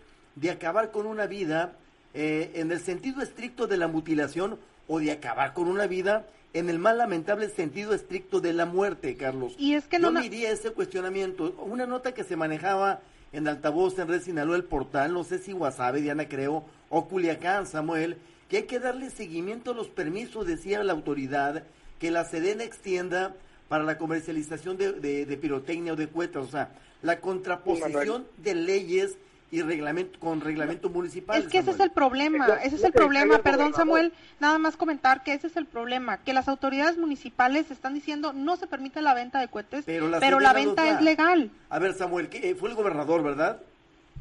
acabar 0.50 0.92
con 0.92 1.06
una 1.06 1.28
vida 1.28 1.74
eh, 2.14 2.52
en 2.56 2.72
el 2.72 2.80
sentido 2.80 3.22
estricto 3.22 3.68
de 3.68 3.78
la 3.78 3.88
mutilación 3.88 4.60
o 4.88 5.00
de 5.00 5.12
acabar 5.12 5.54
con 5.54 5.68
una 5.68 5.88
vida 5.88 6.28
en 6.54 6.70
el 6.70 6.80
más 6.80 6.96
lamentable 6.96 7.50
sentido 7.50 7.94
estricto 7.94 8.42
de 8.42 8.54
la 8.54 8.66
muerte, 8.66 9.16
Carlos. 9.16 9.54
Y 9.58 9.74
es 9.76 9.88
que 9.88 10.00
no 10.00 10.12
Yo 10.12 10.30
me 10.30 10.52
ese 10.52 10.72
cuestionamiento. 10.72 11.56
Una 11.66 11.86
nota 11.86 12.14
que 12.14 12.24
se 12.24 12.36
manejaba 12.36 13.00
en 13.32 13.48
altavoz 13.48 13.98
en 14.00 14.10
Red 14.10 14.24
Sinaloa, 14.24 14.58
el 14.58 14.66
portal, 14.66 15.14
no 15.14 15.24
sé 15.24 15.40
si 15.40 15.54
Guasave, 15.54 16.02
Diana 16.02 16.28
creo, 16.28 16.66
o 16.90 17.08
Culiacán, 17.08 17.66
Samuel, 17.66 18.18
que 18.50 18.58
hay 18.58 18.64
que 18.64 18.80
darle 18.80 19.10
seguimiento 19.10 19.72
a 19.72 19.74
los 19.74 19.88
permisos, 19.88 20.46
decía 20.46 20.84
la 20.84 20.92
autoridad, 20.92 21.64
que 22.00 22.12
la 22.12 22.26
Sedena 22.26 22.66
extienda 22.66 23.34
para 23.70 23.86
la 23.86 23.98
comercialización 23.98 24.76
de, 24.76 24.92
de, 24.92 25.38
pirotecnia 25.38 25.94
o 25.94 25.96
de 25.96 26.08
cuetas. 26.08 26.46
O 26.46 26.52
sea, 26.52 26.72
la 27.02 27.22
contraposición 27.22 28.28
de 28.38 28.56
leyes 28.56 29.16
y 29.52 29.62
reglamento 29.62 30.18
con 30.20 30.40
reglamento 30.40 30.90
municipal. 30.90 31.38
Es 31.38 31.50
que 31.50 31.58
ese 31.58 31.72
es 31.72 31.80
el 31.82 31.92
problema, 31.92 32.48
ese 32.64 32.78
es 32.78 32.84
el 32.86 32.94
problema, 32.94 33.40
perdón 33.40 33.74
Samuel, 33.74 34.14
nada 34.40 34.58
más 34.58 34.78
comentar 34.78 35.24
que 35.24 35.34
ese 35.34 35.48
es 35.48 35.58
el 35.58 35.66
problema, 35.66 36.24
que 36.24 36.34
las 36.34 36.48
autoridades 36.48 36.98
municipales 36.98 37.70
están 37.70 37.94
diciendo 37.94 38.32
no 38.32 38.56
se 38.56 38.68
permite 38.68 39.02
la 39.02 39.14
venta 39.14 39.42
de 39.42 39.50
cohetes, 39.50 39.84
pero 39.86 40.08
la, 40.40 40.54
venta 40.54 40.90
es 40.90 41.02
legal. 41.02 41.52
A 41.70 41.80
ver 41.80 41.94
Samuel, 41.94 42.30
¿qué, 42.30 42.56
fue 42.56 42.70
el 42.70 42.76
gobernador, 42.76 43.24
¿verdad? 43.24 43.60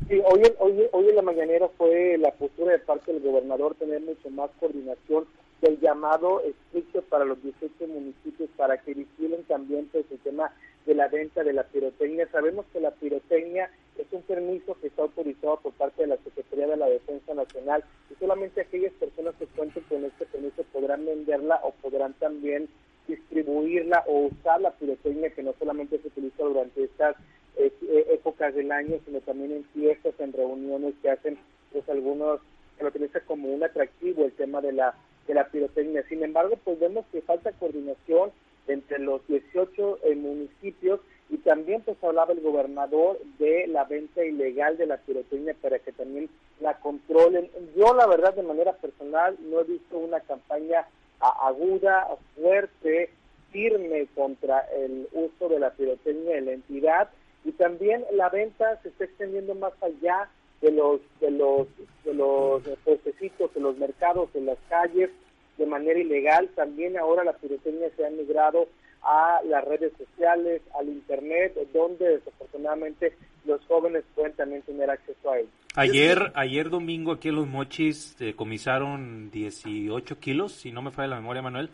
Sí, 0.09 0.21
hoy, 0.25 0.43
hoy, 0.59 0.83
hoy 0.91 1.09
en 1.09 1.17
la 1.17 1.23
mañanera 1.23 1.69
fue 1.79 2.19
la 2.19 2.33
postura 2.33 2.73
de 2.73 2.79
parte 2.81 3.13
del 3.13 3.23
gobernador 3.23 3.77
tener 3.77 4.01
mucho 4.01 4.31
más 4.31 4.51
coordinación 4.59 5.27
del 5.61 5.79
llamado 5.81 6.41
estricto 6.41 7.03
para 7.03 7.25
los 7.25 7.43
18 7.43 7.87
municipios 7.87 8.49
para 8.57 8.79
que 8.79 8.95
vigilen 8.95 9.45
también 9.45 9.89
pues, 9.93 10.07
el 10.11 10.19
tema 10.21 10.53
de 10.87 10.95
la 10.95 11.09
venta 11.09 11.45
de 11.45 11.53
la 11.53 11.65
pirotecnia. 11.65 12.29
Sabemos 12.31 12.65
que 12.73 12.81
la 12.81 12.93
pirotecnia 12.93 13.71
es 13.99 14.07
un 14.13 14.23
permiso 14.23 14.77
que 14.81 14.87
está 14.87 15.03
autorizado 15.03 15.59
por 15.59 15.73
parte 15.75 16.03
de 16.03 16.09
la 16.09 16.17
Secretaría 16.19 16.67
de 16.67 16.77
la 16.77 16.89
Defensa 16.89 17.35
Nacional 17.35 17.85
y 18.11 18.15
solamente 18.15 18.63
aquellas 18.63 18.93
personas 18.95 19.35
que 19.39 19.47
cuenten 19.47 19.83
con 19.85 20.05
este 20.05 20.27
permiso 20.27 20.65
podrán 20.73 21.05
venderla 21.05 21.61
o 21.63 21.73
podrán 21.73 22.15
también 22.15 22.69
distribuirla 23.07 24.05
o 24.07 24.27
usar 24.27 24.61
la 24.61 24.73
pirotecnia 24.73 25.31
que 25.31 25.43
no 25.43 25.55
solamente 25.59 25.99
se 25.99 26.09
utiliza 26.09 26.45
durante 26.45 26.85
estas 26.85 27.17
eh, 27.57 27.73
épocas 28.11 28.55
del 28.55 28.73
año, 28.73 28.99
sino 29.05 29.21
también 29.21 29.53
en 29.53 29.65
fiestas, 29.75 30.15
en 30.19 30.33
reuniones 30.33 30.95
que 31.03 31.11
hacen 31.11 31.39
pues 31.73 31.87
algunos 31.89 32.41
que 32.79 32.85
lo 32.85 32.89
utilizan 32.91 33.23
como 33.27 33.49
un 33.49 33.63
atractivo 33.63 34.25
el 34.25 34.33
tema 34.33 34.61
de 34.61 34.73
la 34.73 34.95
de 35.27 35.35
la 35.35 35.49
pirotecnia. 35.49 36.05
Sin 36.09 36.23
embargo, 36.23 36.59
pues 36.65 36.79
vemos 36.79 37.05
que 37.13 37.23
falta 37.23 37.53
coordinación 37.53 38.31
entre 38.67 38.99
los 38.99 39.27
18 39.27 39.99
eh, 40.03 40.15
municipios 40.15 41.01
y 41.29 41.39
también 41.39 41.83
pues 41.83 41.97
hablaba 42.03 42.33
el 42.33 42.41
gobernador 42.41 43.19
de 43.39 43.67
la 43.69 43.85
venta 43.85 44.25
ilegal 44.25 44.77
de 44.77 44.87
la 44.87 44.97
pirotecnia 44.99 45.55
para 45.61 45.79
que 45.79 45.93
también 45.93 46.29
la 46.61 46.79
controlen. 46.81 47.49
Yo 47.77 47.95
la 47.95 48.07
verdad 48.07 48.35
de 48.35 48.43
manera 48.43 48.73
personal 48.73 49.37
no 49.41 49.61
he 49.61 49.65
visto 49.65 49.99
una 49.99 50.21
campaña 50.21 50.87
aguda, 51.21 52.09
fuerte, 52.35 53.11
firme 53.53 54.07
contra 54.15 54.61
el 54.77 55.09
uso 55.13 55.49
de 55.49 55.61
la 55.61 55.71
pirotecnia 55.71 56.37
en 56.37 56.47
la 56.47 56.53
entidad 56.53 57.11
y 57.45 57.53
también 57.53 58.05
la 58.13 58.29
venta 58.29 58.81
se 58.83 58.89
está 58.89 59.05
extendiendo 59.05 59.55
más 59.55 59.73
allá 59.83 60.29
de 60.61 60.71
los 60.73 61.01
de 61.21 61.31
los 61.31 61.67
de 62.05 62.15
los 62.15 62.63
puestecitos, 62.85 63.53
de 63.55 63.61
los 63.61 63.77
mercados, 63.79 64.33
de 64.33 64.43
las 64.43 64.59
calles 64.69 65.11
de 65.59 65.67
manera 65.67 65.99
ilegal. 65.99 66.49
También 66.55 66.99
ahora 66.99 67.25
la 67.25 67.35
pirotecnia 67.35 67.91
se 67.97 68.07
ha 68.07 68.11
migrado 68.11 68.69
a 69.03 69.41
las 69.47 69.65
redes 69.65 69.93
sociales, 69.97 70.63
al 70.79 70.89
internet, 70.89 71.55
donde 71.73 72.19
desafortunadamente 72.19 73.15
los 73.45 73.65
jóvenes 73.67 74.05
pueden 74.15 74.33
también 74.35 74.63
tener 74.63 74.91
acceso 74.91 75.31
a 75.31 75.39
él. 75.39 75.49
Ayer, 75.77 76.33
ayer 76.35 76.69
domingo 76.69 77.13
aquí 77.13 77.29
en 77.29 77.37
Los 77.37 77.47
Mochis 77.47 78.17
comisaron 78.37 79.31
18 79.31 80.19
kilos, 80.19 80.53
si 80.53 80.73
no 80.73 80.83
me 80.83 80.91
falla 80.91 81.09
la 81.09 81.21
memoria 81.21 81.43
Manuel, 81.43 81.71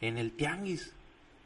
en 0.00 0.16
el 0.16 0.32
tianguis, 0.32 0.94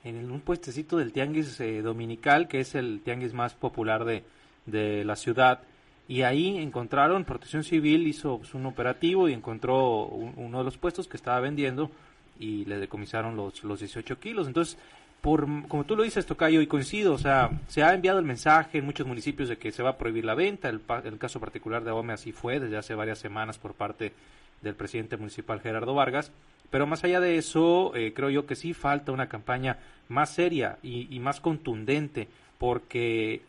en 0.05 0.31
un 0.31 0.41
puestecito 0.41 0.99
del 0.99 1.13
tianguis 1.13 1.59
eh, 1.61 1.83
dominical, 1.83 2.49
que 2.49 2.61
es 2.61 2.75
el 2.75 3.01
tianguis 3.01 3.33
más 3.33 3.55
popular 3.55 4.05
de, 4.05 4.23
de 4.67 5.05
la 5.05 5.17
ciudad 5.17 5.61
y 6.09 6.23
ahí 6.23 6.59
encontraron, 6.59 7.25
Protección 7.25 7.65
Civil 7.65 8.07
hizo 8.07 8.39
pues, 8.39 8.55
un 8.55 8.67
operativo 8.67 9.29
y 9.29 9.33
encontró 9.33 10.05
uno 10.05 10.59
de 10.59 10.65
los 10.65 10.79
puestos 10.79 11.09
que 11.09 11.17
estaba 11.17 11.41
vendiendo 11.41 11.91
y 12.39 12.65
le 12.65 12.79
decomisaron 12.79 13.37
los, 13.37 13.65
los 13.65 13.81
18 13.81 14.21
kilos. 14.21 14.47
Entonces, 14.47 14.79
por, 15.21 15.47
como 15.67 15.85
tú 15.85 15.97
lo 15.97 16.05
dices, 16.05 16.25
Tocayo, 16.25 16.61
y 16.61 16.69
coincido, 16.69 17.15
o 17.15 17.19
sea, 17.19 17.51
se 17.67 17.83
ha 17.83 17.93
enviado 17.93 18.21
el 18.21 18.25
mensaje 18.25 18.79
en 18.79 18.85
muchos 18.85 19.07
municipios 19.07 19.49
de 19.49 19.59
que 19.59 19.73
se 19.73 19.83
va 19.83 19.91
a 19.91 19.99
prohibir 19.99 20.25
la 20.25 20.35
venta, 20.35 20.69
el, 20.69 20.81
el 21.05 21.19
caso 21.19 21.41
particular 21.41 21.83
de 21.83 21.91
Ome 21.91 22.13
así 22.13 22.31
fue 22.31 22.61
desde 22.61 22.77
hace 22.77 22.95
varias 22.95 23.19
semanas 23.19 23.59
por 23.59 23.75
parte 23.75 24.13
del 24.63 24.77
presidente 24.77 25.17
municipal 25.17 25.61
Gerardo 25.61 25.95
Vargas, 25.95 26.31
pero 26.71 26.87
más 26.87 27.03
allá 27.03 27.19
de 27.19 27.37
eso, 27.37 27.95
eh, 27.97 28.13
creo 28.15 28.31
yo 28.31 28.47
que 28.47 28.55
sí 28.55 28.75
falta 28.75 29.13
una 29.13 29.29
campaña 29.29 29.79
más 30.09 30.35
seria 30.35 30.79
y 30.83 31.19
más 31.19 31.41
contundente, 31.41 32.29
porque 32.59 33.43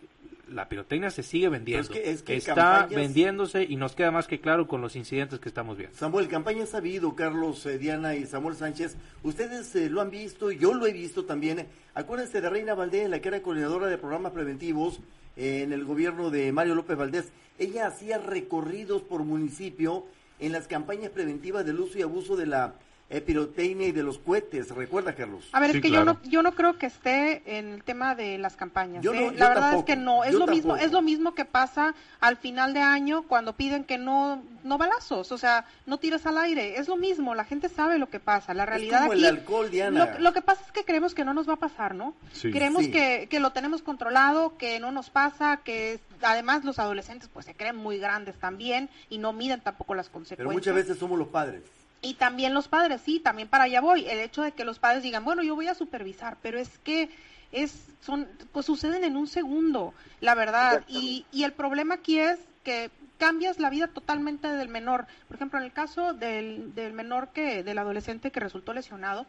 la 0.50 0.70
pirotecnia 0.70 1.10
se 1.10 1.24
sigue 1.24 1.50
vendiendo. 1.50 1.94
Está 1.94 2.88
vendiéndose 2.88 3.64
y 3.64 3.76
nos 3.76 3.96
queda 3.96 4.12
más 4.12 4.28
que 4.28 4.40
claro 4.40 4.68
con 4.68 4.82
los 4.82 4.96
incidentes 4.96 5.40
que 5.40 5.50
estamos 5.50 5.78
viendo. 5.78 5.96
Samuel, 5.98 6.28
campaña 6.28 6.64
ha 6.64 6.68
sabido, 6.68 7.16
Carlos 7.16 7.66
eh, 7.66 7.78
Diana 7.78 8.16
y 8.16 8.26
Samuel 8.26 8.56
Sánchez. 8.56 8.96
Ustedes 9.24 9.76
eh, 9.76 9.90
lo 9.90 10.02
han 10.02 10.10
visto, 10.10 10.52
yo 10.52 10.74
lo 10.74 10.86
he 10.88 10.94
visto 10.94 11.26
también. 11.26 11.68
Acuérdense 11.94 12.42
de 12.42 12.50
Reina 12.50 12.74
Valdés, 12.76 13.10
la 13.10 13.20
que 13.20 13.28
era 13.30 13.42
coordinadora 13.42 13.88
de 13.88 13.98
programas 13.98 14.32
preventivos 14.32 15.00
eh, 15.36 15.62
en 15.64 15.74
el 15.74 15.86
gobierno 15.86 16.30
de 16.30 16.52
Mario 16.52 16.76
López 16.76 16.98
Valdés. 16.98 17.32
Ella 17.60 17.88
hacía 17.88 18.18
recorridos 18.18 19.02
por 19.02 19.24
municipio 19.24 20.06
en 20.40 20.52
las 20.52 20.68
campañas 20.68 21.12
preventivas 21.12 21.66
del 21.66 21.80
uso 21.80 21.98
y 21.98 22.04
abuso 22.04 22.36
de 22.36 22.46
la 22.46 22.76
pirotecnia 23.10 23.88
y 23.88 23.92
de 23.94 24.04
los 24.04 24.18
cohetes, 24.18 24.70
¿recuerda, 24.72 25.16
Carlos? 25.16 25.48
A 25.54 25.60
ver, 25.62 25.76
es 25.76 25.82
que 25.82 25.90
yo 25.90 26.04
no 26.04 26.20
yo 26.24 26.42
no 26.42 26.54
creo 26.54 26.78
que 26.78 26.88
esté 26.88 27.58
en 27.58 27.70
el 27.70 27.84
tema 27.84 28.16
de 28.16 28.38
las 28.38 28.58
campañas. 28.58 29.06
¿eh? 29.06 29.32
la 29.36 29.50
verdad 29.50 29.76
es 29.76 29.84
que 29.86 29.96
no, 29.96 30.26
es 30.26 30.34
lo 30.34 30.46
mismo 30.46 30.76
es 30.76 30.92
lo 30.92 31.02
mismo 31.02 31.34
que 31.34 31.46
pasa 31.46 31.96
al 32.20 32.38
final 32.38 32.74
de 32.74 32.82
año 32.82 33.24
cuando 33.24 33.54
piden 33.54 33.86
que 33.86 33.98
no 33.98 34.44
no 34.64 34.78
balazos, 34.78 35.32
o 35.32 35.38
sea, 35.38 35.66
no 35.86 35.98
tires 35.98 36.26
al 36.26 36.38
aire, 36.38 36.78
es 36.78 36.90
lo 36.90 36.98
mismo, 36.98 37.34
la 37.34 37.46
gente 37.46 37.70
sabe 37.70 37.98
lo 37.98 38.10
que 38.10 38.20
pasa, 38.20 38.54
la 38.54 38.66
realidad 38.66 39.04
es 39.04 39.08
como 39.08 39.14
el 39.14 39.26
alcohol, 39.26 39.72
Diana. 39.72 40.18
Lo, 40.20 40.34
que 40.34 40.42
pasa 40.42 40.64
es 40.66 40.72
que 40.74 40.84
creemos 40.84 41.16
que 41.16 41.24
no 41.24 41.34
nos 41.34 41.48
va 41.48 41.54
a 41.54 41.58
pasar, 41.58 41.96
¿no? 41.96 42.14
Creemos 42.42 42.88
Que, 42.88 43.28
que 43.30 43.40
lo 43.40 43.52
tenemos 43.52 43.82
controlado, 43.82 44.58
que 44.58 44.80
no 44.80 44.92
nos 44.92 45.10
pasa, 45.10 45.62
que 45.64 46.00
además 46.22 46.66
los 46.66 46.80
adolescentes 46.80 47.30
pues 47.32 47.46
se 47.46 47.56
creen 47.56 47.76
muy 47.78 47.98
grandes 47.98 48.36
también 48.36 48.90
y 49.10 49.18
no 49.18 49.34
miden 49.34 49.62
tampoco 49.62 49.96
las 49.96 50.10
consecuencias. 50.10 50.38
Pero 50.38 50.52
muchas 50.52 50.76
veces 50.76 50.98
somos 50.98 51.18
los 51.18 51.30
padres. 51.30 51.64
Y 52.02 52.14
también 52.16 52.54
los 52.54 52.68
padres, 52.68 53.02
sí, 53.02 53.20
también 53.20 53.48
para 53.48 53.66
allá 53.66 53.82
voy. 53.82 54.06
El 54.08 54.20
hecho 54.20 54.42
de 54.42 54.52
que 54.52 54.66
los 54.66 54.80
padres 54.80 55.04
digan, 55.04 55.26
bueno, 55.26 55.44
yo 55.44 55.56
voy 55.56 55.68
a 55.68 55.76
supervisar, 55.76 56.38
pero 56.42 56.60
es 56.60 56.78
que 56.80 57.10
es, 57.52 57.88
son, 58.02 58.28
pues 58.52 58.66
suceden 58.66 59.04
en 59.04 59.18
un 59.18 59.28
segundo, 59.28 59.94
la 60.22 60.36
verdad. 60.36 60.84
Y, 60.88 61.26
y 61.32 61.44
el 61.44 61.54
problema 61.54 61.96
aquí 61.96 62.20
es 62.20 62.40
que 62.64 62.92
cambias 63.18 63.60
la 63.60 63.70
vida 63.70 63.88
totalmente 63.88 64.48
del 64.48 64.70
menor. 64.70 65.08
Por 65.28 65.36
ejemplo, 65.36 65.60
en 65.60 65.66
el 65.66 65.74
caso 65.74 66.14
del, 66.14 66.76
del 66.76 66.94
menor 66.94 67.30
que, 67.30 67.64
del 67.64 67.78
adolescente 67.78 68.32
que 68.32 68.40
resultó 68.40 68.74
lesionado, 68.74 69.26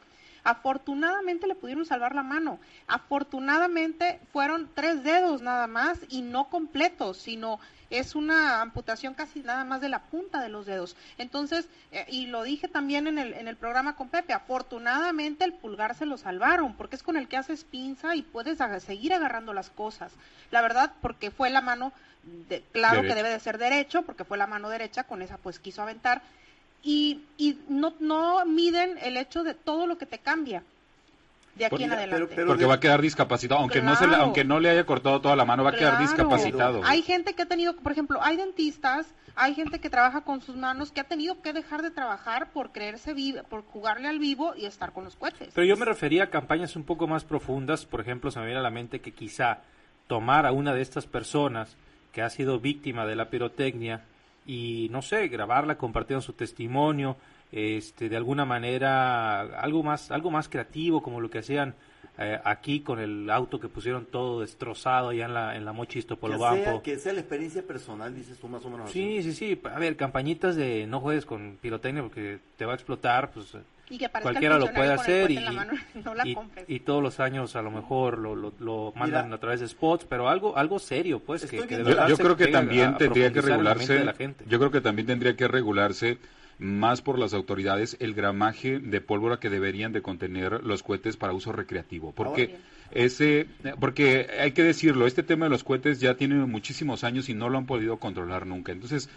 afortunadamente 0.49 1.47
le 1.47 1.55
pudieron 1.55 1.85
salvar 1.85 2.15
la 2.15 2.23
mano. 2.23 2.59
Afortunadamente 2.87 4.19
fueron 4.33 4.71
tres 4.75 5.03
dedos 5.03 5.43
nada 5.43 5.67
más 5.67 5.99
y 6.09 6.23
no 6.23 6.49
completos, 6.49 7.19
sino 7.19 7.61
es 7.91 8.15
una 8.15 8.63
amputación 8.63 9.13
casi 9.13 9.41
nada 9.41 9.65
más 9.65 9.83
de 9.83 9.91
la 9.91 10.05
punta 10.05 10.41
de 10.41 10.49
los 10.49 10.65
dedos. 10.65 10.97
Entonces, 11.19 11.69
eh, 11.93 12.07
y 12.09 12.29
lo 12.29 12.45
dije 12.45 12.67
también 12.67 13.07
en 13.07 13.19
el, 13.19 13.35
en 13.35 13.47
el 13.47 13.57
programa 13.57 13.95
con 13.95 14.09
Pepe, 14.09 14.33
afortunadamente 14.33 15.45
el 15.45 15.53
pulgar 15.53 15.95
se 15.95 16.07
lo 16.07 16.17
salvaron, 16.17 16.75
porque 16.77 16.97
es 16.97 17.03
con 17.03 17.19
el 17.19 17.29
que 17.29 17.37
haces 17.37 17.65
pinza 17.65 18.17
y 18.17 18.23
puedes 18.23 18.59
seguir 18.83 19.13
agarrando 19.13 19.53
las 19.53 19.69
cosas. 19.69 20.13
La 20.51 20.63
verdad, 20.63 20.95
porque 21.03 21.31
fue 21.31 21.51
la 21.51 21.61
mano, 21.61 21.93
de, 22.49 22.63
claro 22.73 23.03
que 23.03 23.15
debe 23.15 23.29
de 23.29 23.41
ser 23.41 23.59
derecho, 23.59 24.01
porque 24.03 24.25
fue 24.25 24.39
la 24.39 24.47
mano 24.47 24.71
derecha, 24.71 25.05
con 25.05 25.21
esa 25.21 25.37
pues 25.37 25.59
quiso 25.59 25.83
aventar, 25.83 26.23
y, 26.83 27.23
y 27.37 27.59
no, 27.69 27.95
no 28.01 28.45
miden 28.47 28.99
el 29.03 29.17
hecho 29.17 29.43
de 29.43 29.55
todo 29.55 29.87
lo 29.87 29.99
que 29.99 30.07
te 30.07 30.19
cambia 30.19 30.63
de 31.59 31.67
aquí 31.67 31.83
en 31.83 31.93
adelante. 31.93 32.45
Porque 32.47 32.65
va 32.65 32.75
a 32.75 32.81
quedar 32.81 33.03
discapacitado, 33.03 33.61
aunque 33.61 33.83
no 33.83 33.97
se 33.97 34.07
le, 34.07 34.17
aunque 34.17 34.45
no 34.45 34.61
le 34.61 34.71
haya 34.71 34.87
cortado 34.87 35.21
toda 35.21 35.37
la 35.37 35.45
mano, 35.45 35.65
va 35.65 35.71
a 35.71 35.77
quedar 35.77 35.99
discapacitado. 35.99 36.81
Hay 36.85 37.03
gente 37.03 37.35
que 37.35 37.43
ha 37.43 37.47
tenido, 37.47 37.77
por 37.77 37.93
ejemplo, 37.93 38.21
hay 38.23 38.37
dentistas, 38.37 39.07
hay 39.35 39.55
gente 39.55 39.81
que 39.81 39.91
trabaja 39.91 40.23
con 40.23 40.41
sus 40.41 40.57
manos 40.57 40.93
que 40.93 41.01
ha 41.01 41.05
tenido 41.05 41.43
que 41.43 41.53
dejar 41.53 41.83
de 41.83 41.91
trabajar 41.91 42.51
por 42.53 42.73
creerse 42.73 43.13
vivo, 43.13 43.43
por 43.49 43.65
jugarle 43.65 44.09
al 44.09 44.19
vivo 44.19 44.55
y 44.57 44.65
estar 44.65 44.93
con 44.93 45.05
los 45.05 45.17
cohetes. 45.17 45.51
Pero 45.55 45.67
yo 45.67 45.77
me 45.77 45.85
refería 45.85 46.25
a 46.25 46.31
campañas 46.31 46.77
un 46.77 46.85
poco 46.85 47.07
más 47.07 47.25
profundas, 47.25 47.85
por 47.85 48.01
ejemplo, 48.01 48.31
se 48.31 48.39
me 48.39 48.47
viene 48.47 48.61
a 48.61 48.63
la 48.63 48.71
mente 48.71 49.01
que 49.01 49.13
quizá 49.13 49.59
tomar 50.07 50.47
a 50.47 50.53
una 50.53 50.73
de 50.73 50.81
estas 50.81 51.07
personas 51.07 51.77
que 52.13 52.23
ha 52.23 52.31
sido 52.31 52.59
víctima 52.59 53.05
de 53.07 53.17
la 53.17 53.31
pirotecnia 53.31 54.03
y 54.49 54.89
no 54.91 55.03
sé, 55.03 55.29
grabarla 55.29 55.77
compartiendo 55.77 56.23
su 56.23 56.33
testimonio, 56.33 57.17
este, 57.53 58.09
de 58.09 58.17
alguna 58.17 58.47
manera 58.47 59.41
algo 59.41 59.83
más, 59.83 60.11
algo 60.11 60.31
más 60.31 60.49
creativo 60.49 61.03
como 61.03 61.21
lo 61.21 61.29
que 61.29 61.39
hacían 61.39 61.75
eh, 62.17 62.41
aquí 62.43 62.81
con 62.81 62.99
el 62.99 63.31
auto 63.31 63.61
que 63.61 63.69
pusieron 63.69 64.07
todo 64.07 64.41
destrozado 64.41 65.11
allá 65.11 65.27
en 65.27 65.35
la, 65.35 65.55
en 65.55 65.67
la 65.67 65.73
Mochisto 65.73 66.19
Que 66.19 66.37
sea, 66.39 66.83
que 66.83 66.99
sea 66.99 67.13
la 67.13 67.21
experiencia 67.21 67.63
personal, 67.63 68.15
dices 68.15 68.39
tú 68.39 68.49
más 68.49 68.65
o 68.65 68.71
menos. 68.71 68.91
Sí, 68.91 69.23
sí, 69.23 69.35
sí. 69.35 69.61
A 69.65 69.79
ver, 69.79 69.97
campañitas 69.97 70.57
de 70.57 70.87
no 70.87 71.01
juegues 71.01 71.27
con 71.27 71.59
pirotecnia 71.61 72.03
porque 72.03 72.39
te 72.57 72.65
va 72.65 72.73
a 72.73 72.75
explotar, 72.75 73.31
pues 73.31 73.55
cualquiera 74.23 74.59
lo 74.59 74.73
puede 74.73 74.93
hacer 74.93 75.31
y, 75.31 75.39
y, 76.69 76.81
todos 76.81 77.03
los 77.03 77.21
años 77.21 77.57
a 77.57 77.63
lo 77.63 77.71
mejor 77.71 78.19
lo, 78.19 78.35
lo, 78.35 78.93
mandan 78.97 79.33
a 79.33 79.39
través 79.39 79.61
de 79.61 79.69
spots, 79.69 80.05
pero 80.05 80.29
algo 80.29 80.57
algo 80.57 80.79
serio, 80.79 81.21
pues. 81.21 81.47
Que, 81.47 81.59
yo, 82.09 82.17
creo 82.17 82.37
que 82.37 82.49
también 82.49 82.97
tendría 82.97 83.33
que 83.33 83.41
regularse. 83.41 84.05
Yo 84.47 84.59
creo 84.59 84.71
que 84.71 84.81
también 84.81 85.07
tendría 85.07 85.37
que 85.37 85.49
regularse 85.49 86.19
más 86.59 87.03
por 87.03 87.19
las 87.19 87.35
autoridades 87.35 87.97
el 88.01 88.15
gramaje 88.15 88.81
de 88.81 89.01
pólvora 89.01 89.39
que 89.39 89.49
deberían 89.49 89.93
de 89.93 90.03
contener 90.03 90.65
los 90.65 90.83
cohetes 90.83 91.17
para 91.17 91.33
uso 91.33 91.53
recreativo, 91.53 92.13
porque 92.13 92.57
ese 92.91 93.47
porque 93.79 94.29
hay 94.41 94.53
que 94.53 94.65
decirlo, 94.65 95.07
este 95.07 95.23
tema 95.23 95.47
de 95.47 95.51
los 95.51 95.63
cohetes 95.63 96.01
ya 96.01 96.15
tiene 96.15 96.35
muchísimos 96.47 97.05
años 97.05 97.29
y 97.29 97.35
no 97.35 97.49
lo 97.49 97.59
han 97.59 97.67
podido 97.67 97.99
controlar 97.99 98.47
nunca. 98.47 98.73
Entonces, 98.73 99.09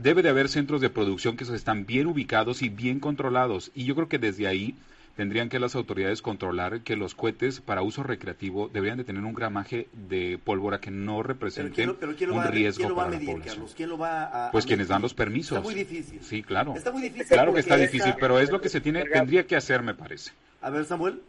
debe 0.00 0.22
de 0.22 0.28
haber 0.28 0.48
centros 0.48 0.80
de 0.80 0.90
producción 0.90 1.36
que 1.36 1.44
están 1.44 1.86
bien 1.86 2.06
ubicados 2.06 2.62
y 2.62 2.68
bien 2.68 3.00
controlados 3.00 3.70
y 3.74 3.84
yo 3.84 3.94
creo 3.94 4.08
que 4.08 4.18
desde 4.18 4.46
ahí 4.46 4.74
tendrían 5.18 5.48
que 5.48 5.58
las 5.58 5.74
autoridades 5.74 6.22
controlar 6.22 6.82
que 6.82 6.94
los 6.94 7.16
cohetes 7.16 7.60
para 7.60 7.82
uso 7.82 8.04
recreativo 8.04 8.68
deberían 8.68 8.98
de 8.98 9.02
tener 9.02 9.24
un 9.24 9.34
gramaje 9.34 9.88
de 9.92 10.38
pólvora 10.38 10.80
que 10.80 10.92
no 10.92 11.24
represente 11.24 11.88
un 11.88 12.44
riesgo 12.44 12.94
para 12.94 13.10
la 13.10 13.18
población. 13.18 13.66
¿Quién 13.76 13.88
lo 13.88 13.98
va 13.98 14.46
a, 14.46 14.52
pues 14.52 14.64
quienes 14.64 14.86
dan 14.86 15.02
los 15.02 15.14
permisos. 15.14 15.58
Está 15.58 15.68
muy 15.68 15.74
difícil. 15.74 16.20
Sí, 16.22 16.44
claro. 16.44 16.74
Está 16.76 16.92
muy 16.92 17.02
difícil. 17.02 17.26
Claro 17.26 17.52
que 17.52 17.58
está 17.58 17.76
difícil, 17.76 18.14
pero 18.20 18.38
es 18.38 18.52
lo 18.52 18.60
que 18.60 18.68
se 18.68 18.80
tiene, 18.80 19.04
tendría 19.06 19.44
que 19.44 19.56
hacer, 19.56 19.82
me 19.82 19.94
parece. 19.94 20.30
A 20.60 20.70
ver, 20.70 20.84
Samuel. 20.84 21.20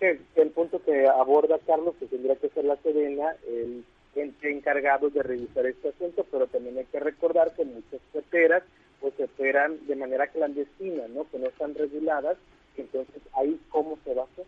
El, 0.00 0.20
el 0.34 0.50
punto 0.50 0.82
que 0.84 1.06
aborda 1.06 1.56
Carlos, 1.66 1.94
que 2.00 2.06
tendría 2.06 2.34
que 2.34 2.48
ser 2.48 2.64
la 2.64 2.76
Sedena, 2.78 3.30
el 3.46 3.84
ente 4.20 4.50
encargado 4.50 5.10
de 5.10 5.22
revisar 5.22 5.66
este 5.66 5.88
asunto, 5.88 6.26
pero 6.30 6.46
también 6.46 6.78
hay 6.78 6.84
que 6.86 7.00
recordar 7.00 7.54
que 7.54 7.64
muchas 7.64 8.00
carreteras 8.12 8.62
pues 9.00 9.14
operan 9.20 9.86
de 9.86 9.96
manera 9.96 10.26
clandestina, 10.26 11.06
¿no? 11.08 11.30
Que 11.30 11.38
no 11.38 11.46
están 11.46 11.74
reguladas, 11.74 12.36
entonces 12.76 13.22
ahí 13.34 13.60
cómo 13.68 13.98
se 14.04 14.14
va 14.14 14.22
a 14.22 14.26
hacer. 14.26 14.46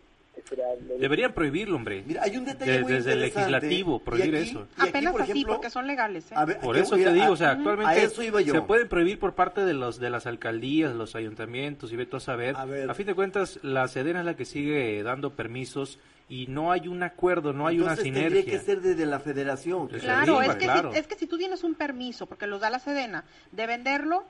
Deberían 0.99 1.33
prohibirlo, 1.33 1.75
hombre. 1.75 2.03
Mira, 2.05 2.23
hay 2.23 2.37
un 2.37 2.45
detalle 2.45 2.81
muy 2.81 2.93
Desde 2.93 3.13
el 3.13 3.21
legislativo, 3.21 3.99
prohibir 3.99 4.35
eso. 4.35 4.67
Apenas 4.77 5.15
así, 5.19 5.45
porque 5.45 5.69
son 5.69 5.87
legales. 5.87 6.31
¿eh? 6.31 6.57
por 6.61 6.77
eso 6.77 6.95
te 6.95 7.13
digo, 7.13 7.31
o 7.31 7.37
sea, 7.37 7.51
actualmente 7.51 8.09
se 8.09 8.61
pueden 8.61 8.87
prohibir 8.87 9.19
por 9.19 9.33
parte 9.33 9.65
de 9.65 9.73
los 9.73 9.99
de 9.99 10.09
las 10.09 10.25
alcaldías, 10.25 10.93
los 10.93 11.15
ayuntamientos 11.15 11.91
y 11.91 11.95
ve 11.95 12.07
a 12.11 12.19
saber. 12.19 12.55
A, 12.55 12.93
fin 12.93 13.05
de 13.05 13.15
cuentas, 13.15 13.59
la 13.63 13.87
Sedena 13.87 14.19
es 14.19 14.25
la 14.25 14.35
que 14.35 14.45
sigue 14.45 15.01
dando 15.03 15.35
permisos 15.35 15.99
y 16.27 16.47
no 16.47 16.71
hay 16.71 16.87
un 16.87 17.03
acuerdo, 17.03 17.53
no 17.53 17.67
hay 17.67 17.79
una 17.79 17.95
sinergia. 17.95 18.29
tendría 18.29 18.45
que 18.45 18.59
ser 18.59 18.81
desde 18.81 19.05
la 19.05 19.19
federación. 19.19 19.87
Claro, 19.87 20.41
es, 20.41 20.55
que 20.55 20.65
Si, 20.65 20.97
es 20.97 21.07
que 21.07 21.15
si 21.15 21.27
tú 21.27 21.37
tienes 21.37 21.63
un 21.63 21.75
permiso, 21.75 22.25
porque 22.25 22.47
los 22.47 22.61
da 22.61 22.69
la 22.69 22.79
Sedena, 22.79 23.25
de 23.51 23.67
venderlo, 23.67 24.25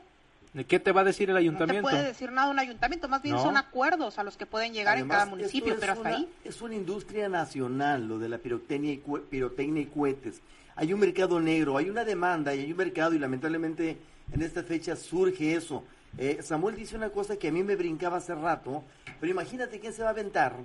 ¿Qué 0.67 0.79
te 0.79 0.91
va 0.91 1.01
a 1.01 1.03
decir 1.05 1.29
el 1.29 1.37
ayuntamiento? 1.37 1.83
No 1.83 1.87
te 1.87 1.95
puede 1.95 2.07
decir 2.07 2.31
nada 2.31 2.49
un 2.49 2.59
ayuntamiento, 2.59 3.07
más 3.07 3.21
bien 3.21 3.37
son 3.37 3.55
acuerdos 3.55 4.19
a 4.19 4.23
los 4.23 4.35
que 4.35 4.45
pueden 4.45 4.73
llegar 4.73 4.97
en 4.97 5.07
cada 5.07 5.25
municipio, 5.25 5.77
pero 5.79 5.93
hasta 5.93 6.09
ahí. 6.09 6.27
Es 6.43 6.61
una 6.61 6.75
industria 6.75 7.29
nacional 7.29 8.07
lo 8.07 8.19
de 8.19 8.27
la 8.27 8.37
pirotecnia 8.37 8.91
y, 8.91 8.97
pirotecnia 8.97 9.83
y 9.83 9.85
cohetes. 9.85 10.41
Hay 10.75 10.93
un 10.93 10.99
mercado 10.99 11.39
negro, 11.39 11.77
hay 11.77 11.89
una 11.89 12.03
demanda 12.03 12.53
y 12.53 12.59
hay 12.59 12.71
un 12.71 12.77
mercado 12.77 13.13
y 13.13 13.19
lamentablemente 13.19 13.97
en 14.33 14.41
esta 14.41 14.63
fecha 14.63 14.95
surge 14.97 15.55
eso. 15.55 15.85
Eh, 16.17 16.39
Samuel 16.41 16.75
dice 16.75 16.97
una 16.97 17.09
cosa 17.09 17.37
que 17.37 17.47
a 17.47 17.51
mí 17.51 17.63
me 17.63 17.77
brincaba 17.77 18.17
hace 18.17 18.35
rato, 18.35 18.83
pero 19.21 19.31
imagínate 19.31 19.79
quién 19.79 19.93
se 19.93 20.01
va 20.01 20.09
a 20.09 20.11
aventar 20.11 20.57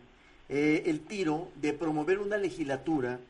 eh, 0.48 0.82
el 0.86 1.00
tiro 1.00 1.52
de 1.56 1.72
promover 1.72 2.18
una 2.18 2.36
legislatura, 2.36 3.20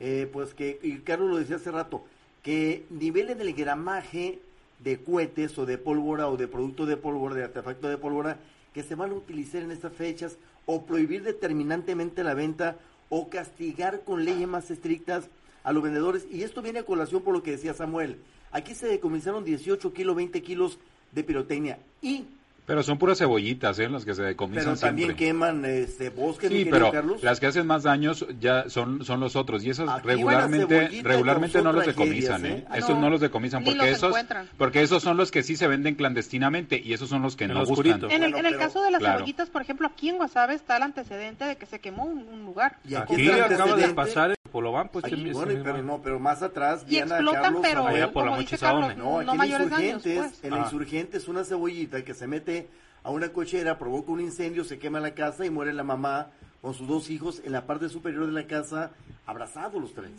eh, 0.00 0.28
pues 0.32 0.54
que, 0.54 0.78
y 0.82 0.98
Carlos 1.00 1.30
lo 1.30 1.36
decía 1.36 1.56
hace 1.56 1.70
rato, 1.70 2.04
que 2.42 2.86
nivelen 2.88 3.42
el 3.42 3.52
gramaje 3.52 4.38
de 4.80 5.02
cohetes 5.02 5.58
o 5.58 5.66
de 5.66 5.78
pólvora 5.78 6.28
o 6.28 6.36
de 6.36 6.48
producto 6.48 6.86
de 6.86 6.96
pólvora, 6.96 7.34
de 7.34 7.44
artefacto 7.44 7.88
de 7.88 7.98
pólvora, 7.98 8.38
que 8.72 8.82
se 8.82 8.94
van 8.94 9.10
a 9.10 9.14
utilizar 9.14 9.62
en 9.62 9.70
estas 9.70 9.92
fechas 9.92 10.38
o 10.66 10.84
prohibir 10.84 11.22
determinantemente 11.22 12.22
la 12.22 12.34
venta 12.34 12.76
o 13.08 13.28
castigar 13.28 14.02
con 14.04 14.24
leyes 14.24 14.46
más 14.46 14.70
estrictas 14.70 15.28
a 15.64 15.72
los 15.72 15.82
vendedores. 15.82 16.26
Y 16.30 16.42
esto 16.42 16.62
viene 16.62 16.80
a 16.80 16.84
colación 16.84 17.22
por 17.22 17.34
lo 17.34 17.42
que 17.42 17.52
decía 17.52 17.74
Samuel. 17.74 18.18
Aquí 18.52 18.74
se 18.74 18.86
decomisaron 18.86 19.44
18 19.44 19.92
kilos, 19.92 20.16
20 20.16 20.42
kilos 20.42 20.78
de 21.12 21.24
pirotecnia 21.24 21.78
y 22.00 22.26
pero 22.68 22.82
son 22.82 22.98
puras 22.98 23.16
cebollitas, 23.16 23.78
¿eh? 23.78 23.88
Las 23.88 24.04
que 24.04 24.14
se 24.14 24.22
decomisan 24.22 24.74
Pero 24.74 24.76
también 24.76 25.16
queman 25.16 25.64
este 25.64 26.10
bosque, 26.10 26.50
sí, 26.50 26.68
pero 26.70 26.92
las 27.22 27.40
que 27.40 27.46
hacen 27.46 27.66
más 27.66 27.84
daños 27.84 28.26
ya 28.40 28.68
son 28.68 29.06
son 29.06 29.20
los 29.20 29.36
otros 29.36 29.64
y 29.64 29.70
esos 29.70 29.90
regularmente 30.02 31.00
regularmente 31.02 31.62
no 31.62 31.72
los 31.72 31.86
decomisan, 31.86 32.44
¿eh? 32.44 32.50
¿eh? 32.58 32.64
Esos 32.74 32.98
no, 32.98 33.08
los 33.08 33.22
decomisan 33.22 33.64
porque 33.64 33.90
esos 33.90 34.14
porque 34.58 34.82
esos 34.82 35.02
son 35.02 35.16
los 35.16 35.30
que 35.30 35.42
sí 35.42 35.56
se 35.56 35.66
venden 35.66 35.94
clandestinamente 35.94 36.78
y 36.78 36.92
esos 36.92 37.08
son 37.08 37.22
los 37.22 37.36
que 37.36 37.48
no 37.48 37.64
gustan. 37.64 38.04
En 38.10 38.22
el, 38.22 38.34
en 38.34 38.44
el 38.44 38.58
caso 38.58 38.82
de 38.82 38.90
las 38.90 39.02
cebollitas, 39.02 39.48
por 39.48 39.62
ejemplo, 39.62 39.86
aquí 39.86 40.10
en 40.10 40.18
Guasave 40.18 40.52
está 40.52 40.76
el 40.76 40.82
antecedente 40.82 41.46
de 41.46 41.56
que 41.56 41.64
se 41.64 41.78
quemó 41.78 42.04
un, 42.04 42.44
lugar. 42.44 42.76
Y 42.86 42.94
aquí 42.94 43.30
acaba 43.30 43.76
de 43.76 43.88
pasar 43.94 44.34
Polobán, 44.52 44.88
pues 44.88 45.04
bueno, 45.32 45.62
pero 45.62 45.82
no, 45.82 46.00
pero 46.02 46.18
más 46.18 46.42
atrás 46.42 46.84
y 46.88 46.98
explotan, 46.98 47.60
pero 47.62 47.86
allá 47.86 48.10
por 48.10 48.26
la 48.26 48.44
Carlos, 48.58 48.96
no, 48.96 49.20
aquí 49.20 49.52
en 49.52 49.62
Insurgentes, 49.62 50.18
pues. 50.18 50.44
en 50.44 50.58
Insurgentes 50.58 51.28
una 51.28 51.44
cebollita 51.44 52.02
que 52.02 52.14
se 52.14 52.26
mete 52.26 52.57
a 53.02 53.10
una 53.10 53.32
cochera, 53.32 53.78
provoca 53.78 54.12
un 54.12 54.20
incendio, 54.20 54.64
se 54.64 54.78
quema 54.78 55.00
la 55.00 55.14
casa 55.14 55.46
y 55.46 55.50
muere 55.50 55.72
la 55.72 55.84
mamá 55.84 56.30
con 56.60 56.74
sus 56.74 56.88
dos 56.88 57.10
hijos 57.10 57.40
en 57.44 57.52
la 57.52 57.66
parte 57.66 57.88
superior 57.88 58.26
de 58.26 58.32
la 58.32 58.46
casa, 58.46 58.90
abrazados 59.26 59.80
los 59.80 59.94
tres. 59.94 60.10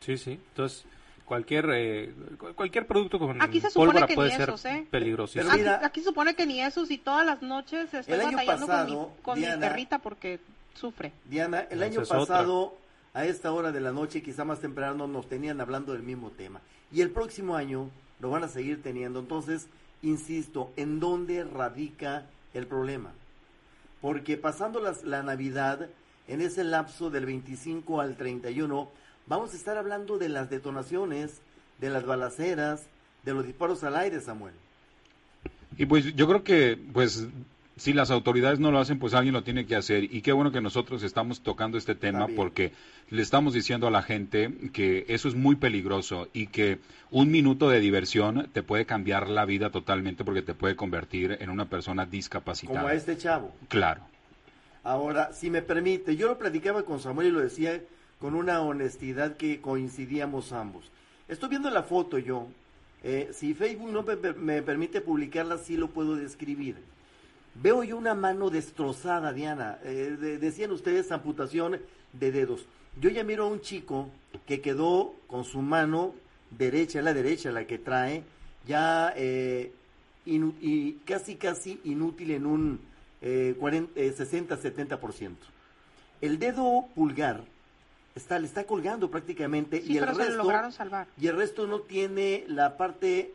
Sí, 0.00 0.16
sí. 0.16 0.32
Entonces, 0.32 0.84
cualquier 1.24 1.66
eh, 1.72 2.12
cualquier 2.56 2.86
producto 2.86 3.18
con 3.18 3.40
aquí 3.40 3.60
se 3.60 3.70
supone 3.70 4.04
que 4.06 4.14
puede 4.14 4.30
ni 4.30 4.36
ser 4.36 4.52
¿eh? 4.72 4.86
peligroso. 4.90 5.38
aquí, 5.82 6.00
se 6.00 6.06
supone 6.06 6.34
que 6.34 6.46
ni 6.46 6.60
esos 6.60 6.90
y 6.90 6.98
todas 6.98 7.24
las 7.24 7.42
noches 7.42 7.92
estoy 7.94 8.18
batallando 8.18 8.66
pasado, 8.66 9.12
con, 9.22 9.38
mi, 9.38 9.46
perrita 9.46 9.98
porque 9.98 10.40
sufre. 10.74 11.12
Diana, 11.26 11.60
el 11.70 11.82
año 11.82 12.02
pasado 12.04 12.76
a 13.12 13.24
esta 13.24 13.52
hora 13.52 13.72
de 13.72 13.80
la 13.80 13.92
noche, 13.92 14.22
quizá 14.22 14.44
más 14.44 14.60
temprano, 14.60 15.06
nos 15.06 15.28
tenían 15.28 15.60
hablando 15.60 15.92
del 15.92 16.02
mismo 16.02 16.30
tema. 16.30 16.60
Y 16.92 17.00
el 17.00 17.10
próximo 17.10 17.54
año 17.54 17.90
lo 18.20 18.30
van 18.30 18.44
a 18.44 18.48
seguir 18.48 18.82
teniendo. 18.82 19.20
Entonces, 19.20 19.68
insisto, 20.02 20.72
¿en 20.76 21.00
dónde 21.00 21.44
radica 21.44 22.26
el 22.54 22.66
problema? 22.66 23.12
Porque 24.00 24.36
pasando 24.36 24.80
las, 24.80 25.04
la 25.04 25.22
Navidad, 25.22 25.88
en 26.28 26.40
ese 26.40 26.64
lapso 26.64 27.10
del 27.10 27.26
25 27.26 28.00
al 28.00 28.16
31, 28.16 28.90
vamos 29.26 29.52
a 29.52 29.56
estar 29.56 29.76
hablando 29.76 30.18
de 30.18 30.28
las 30.28 30.48
detonaciones, 30.48 31.40
de 31.78 31.90
las 31.90 32.04
balaceras, 32.04 32.82
de 33.24 33.34
los 33.34 33.46
disparos 33.46 33.84
al 33.84 33.96
aire, 33.96 34.20
Samuel. 34.20 34.54
Y 35.76 35.86
pues 35.86 36.14
yo 36.14 36.26
creo 36.26 36.44
que 36.44 36.78
pues 36.92 37.26
si 37.80 37.94
las 37.94 38.10
autoridades 38.10 38.60
no 38.60 38.70
lo 38.70 38.78
hacen, 38.78 38.98
pues 38.98 39.14
alguien 39.14 39.32
lo 39.32 39.42
tiene 39.42 39.64
que 39.64 39.74
hacer. 39.74 40.04
Y 40.04 40.20
qué 40.20 40.32
bueno 40.32 40.52
que 40.52 40.60
nosotros 40.60 41.02
estamos 41.02 41.40
tocando 41.40 41.78
este 41.78 41.94
tema 41.94 42.28
porque 42.28 42.72
le 43.08 43.22
estamos 43.22 43.54
diciendo 43.54 43.86
a 43.86 43.90
la 43.90 44.02
gente 44.02 44.52
que 44.74 45.06
eso 45.08 45.28
es 45.28 45.34
muy 45.34 45.56
peligroso 45.56 46.28
y 46.34 46.48
que 46.48 46.78
un 47.10 47.30
minuto 47.30 47.70
de 47.70 47.80
diversión 47.80 48.50
te 48.52 48.62
puede 48.62 48.84
cambiar 48.84 49.30
la 49.30 49.46
vida 49.46 49.70
totalmente 49.70 50.26
porque 50.26 50.42
te 50.42 50.52
puede 50.52 50.76
convertir 50.76 51.38
en 51.40 51.48
una 51.48 51.70
persona 51.70 52.04
discapacitada. 52.04 52.80
Como 52.80 52.92
a 52.92 52.94
este 52.94 53.16
chavo. 53.16 53.50
Claro. 53.68 54.02
Ahora, 54.84 55.32
si 55.32 55.48
me 55.48 55.62
permite, 55.62 56.16
yo 56.16 56.28
lo 56.28 56.36
platicaba 56.36 56.82
con 56.82 57.00
Samuel 57.00 57.28
y 57.28 57.30
lo 57.30 57.40
decía 57.40 57.80
con 58.18 58.34
una 58.34 58.60
honestidad 58.60 59.38
que 59.38 59.62
coincidíamos 59.62 60.52
ambos. 60.52 60.84
Estoy 61.28 61.48
viendo 61.48 61.70
la 61.70 61.82
foto 61.82 62.18
yo. 62.18 62.46
Eh, 63.02 63.30
si 63.32 63.54
Facebook 63.54 63.90
no 63.90 64.02
me, 64.02 64.16
me 64.34 64.60
permite 64.60 65.00
publicarla, 65.00 65.56
sí 65.56 65.78
lo 65.78 65.88
puedo 65.88 66.14
describir. 66.16 66.76
Veo 67.54 67.82
yo 67.84 67.96
una 67.96 68.14
mano 68.14 68.48
destrozada, 68.50 69.32
Diana. 69.32 69.78
Eh, 69.84 70.16
decían 70.40 70.70
ustedes 70.70 71.10
amputación 71.12 71.80
de 72.12 72.32
dedos. 72.32 72.66
Yo 73.00 73.10
ya 73.10 73.24
miro 73.24 73.44
a 73.44 73.48
un 73.48 73.60
chico 73.60 74.08
que 74.46 74.60
quedó 74.60 75.14
con 75.26 75.44
su 75.44 75.60
mano 75.62 76.14
derecha, 76.50 77.02
la 77.02 77.14
derecha, 77.14 77.50
la 77.50 77.66
que 77.66 77.78
trae, 77.78 78.24
ya 78.66 79.12
eh, 79.16 79.72
y 80.26 80.92
casi, 81.04 81.36
casi 81.36 81.80
inútil 81.84 82.32
en 82.32 82.46
un 82.46 82.80
eh, 83.22 83.56
60-70%. 83.58 85.30
Eh, 85.30 85.34
El 86.20 86.38
dedo 86.38 86.86
pulgar 86.94 87.44
está, 88.14 88.38
le 88.38 88.46
está 88.46 88.64
colgando 88.64 89.10
prácticamente 89.10 89.82
y 89.84 89.96
el 89.96 90.06
resto 90.06 90.70
salvar. 90.72 91.06
y 91.18 91.26
el 91.26 91.36
resto 91.36 91.66
no 91.66 91.80
tiene 91.80 92.44
la 92.48 92.76
parte 92.76 93.32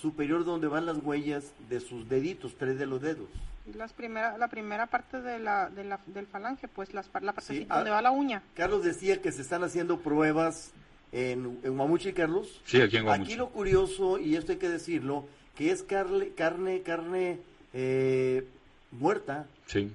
superior 0.00 0.44
donde 0.44 0.68
van 0.68 0.86
las 0.86 0.98
huellas 1.02 1.52
de 1.68 1.80
sus 1.80 2.08
deditos, 2.08 2.54
tres 2.56 2.78
de 2.78 2.86
los 2.86 3.00
dedos 3.00 3.28
las 3.74 3.92
primera, 3.92 4.38
la 4.38 4.48
primera 4.48 4.86
parte 4.86 5.20
de 5.20 5.38
la, 5.38 5.68
de 5.70 5.84
la, 5.84 6.00
del 6.06 6.26
falange, 6.26 6.68
pues 6.68 6.94
las, 6.94 7.08
la 7.20 7.32
parte 7.32 7.66
donde 7.66 7.90
ah, 7.90 7.94
va 7.94 8.02
la 8.02 8.10
uña. 8.10 8.42
Carlos 8.54 8.84
decía 8.84 9.20
que 9.20 9.32
se 9.32 9.42
están 9.42 9.64
haciendo 9.64 9.98
pruebas 10.00 10.72
en, 11.12 11.58
en 11.62 11.76
Guamuchi, 11.76 12.12
Carlos. 12.12 12.60
Sí, 12.64 12.80
aquí 12.80 12.96
en 12.96 13.04
Guamuchi. 13.04 13.32
Aquí 13.32 13.38
lo 13.38 13.50
curioso, 13.50 14.18
y 14.18 14.36
esto 14.36 14.52
hay 14.52 14.58
que 14.58 14.68
decirlo, 14.68 15.26
que 15.56 15.70
es 15.70 15.82
carne, 15.82 16.30
carne, 16.30 16.82
carne 16.82 17.40
eh, 17.72 18.46
muerta. 18.90 19.46
Sí. 19.66 19.92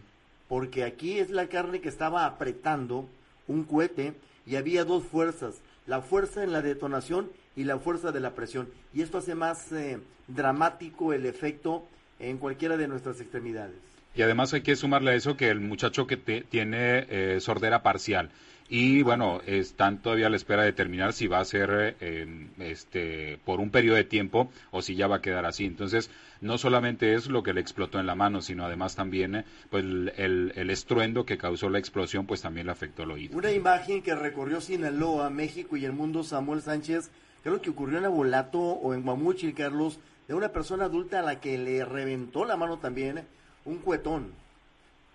Porque 0.47 0.83
aquí 0.83 1.19
es 1.19 1.29
la 1.29 1.47
carne 1.47 1.81
que 1.81 1.89
estaba 1.89 2.25
apretando 2.25 3.07
un 3.47 3.63
cohete 3.63 4.13
y 4.45 4.55
había 4.55 4.85
dos 4.85 5.03
fuerzas, 5.03 5.55
la 5.87 6.01
fuerza 6.01 6.43
en 6.43 6.51
la 6.51 6.61
detonación 6.61 7.31
y 7.55 7.63
la 7.63 7.79
fuerza 7.79 8.11
de 8.11 8.19
la 8.19 8.31
presión. 8.31 8.69
Y 8.93 9.01
esto 9.01 9.17
hace 9.17 9.35
más 9.35 9.71
eh, 9.71 9.99
dramático 10.27 11.13
el 11.13 11.25
efecto 11.25 11.87
en 12.19 12.37
cualquiera 12.37 12.77
de 12.77 12.87
nuestras 12.87 13.19
extremidades. 13.19 13.75
Y 14.15 14.21
además 14.21 14.53
hay 14.53 14.61
que 14.61 14.75
sumarle 14.75 15.11
a 15.11 15.15
eso 15.15 15.35
que 15.37 15.49
el 15.49 15.59
muchacho 15.59 16.05
que 16.05 16.17
tiene 16.17 17.05
eh, 17.09 17.39
sordera 17.39 17.81
parcial 17.81 18.29
y 18.69 19.03
bueno, 19.03 19.41
están 19.45 20.01
todavía 20.01 20.27
a 20.27 20.29
la 20.29 20.35
espera 20.35 20.61
de 20.61 20.69
determinar 20.69 21.13
si 21.13 21.27
va 21.27 21.39
a 21.39 21.45
ser 21.45 21.95
eh, 21.99 22.47
este, 22.59 23.37
por 23.45 23.59
un 23.59 23.69
periodo 23.69 23.97
de 23.97 24.03
tiempo 24.03 24.49
o 24.71 24.81
si 24.81 24.95
ya 24.95 25.07
va 25.07 25.17
a 25.17 25.21
quedar 25.21 25.45
así. 25.45 25.65
Entonces, 25.65 26.09
no 26.41 26.57
solamente 26.57 27.13
es 27.13 27.27
lo 27.27 27.43
que 27.43 27.53
le 27.53 27.61
explotó 27.61 27.99
en 27.99 28.07
la 28.07 28.15
mano, 28.15 28.41
sino 28.41 28.65
además 28.65 28.95
también 28.95 29.35
eh, 29.35 29.45
pues, 29.69 29.83
el, 29.83 30.53
el, 30.55 30.69
estruendo 30.69 31.25
que 31.25 31.37
causó 31.37 31.69
la 31.69 31.79
explosión, 31.79 32.25
pues 32.25 32.41
también 32.41 32.65
le 32.65 32.71
afectó 32.71 33.03
el 33.03 33.11
oído. 33.11 33.37
Una 33.37 33.51
imagen 33.51 34.01
que 34.01 34.15
recorrió 34.15 34.61
Sinaloa, 34.61 35.29
México 35.29 35.77
y 35.77 35.85
el 35.85 35.93
mundo, 35.93 36.23
Samuel 36.23 36.61
Sánchez, 36.61 37.11
creo 37.43 37.61
que 37.61 37.69
ocurrió 37.69 37.97
en 37.99 38.05
Abolato 38.05 38.59
o 38.59 38.93
en 38.93 39.03
Guamuchil, 39.03 39.53
Carlos, 39.53 39.99
de 40.27 40.33
una 40.33 40.49
persona 40.49 40.85
adulta 40.85 41.19
a 41.19 41.21
la 41.21 41.39
que 41.39 41.57
le 41.57 41.83
reventó 41.85 42.45
la 42.45 42.57
mano 42.57 42.77
también 42.79 43.25
un 43.65 43.77
cuetón. 43.79 44.33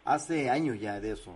hace 0.04 0.50
años 0.50 0.80
ya 0.80 1.00
de 1.00 1.12
eso. 1.12 1.34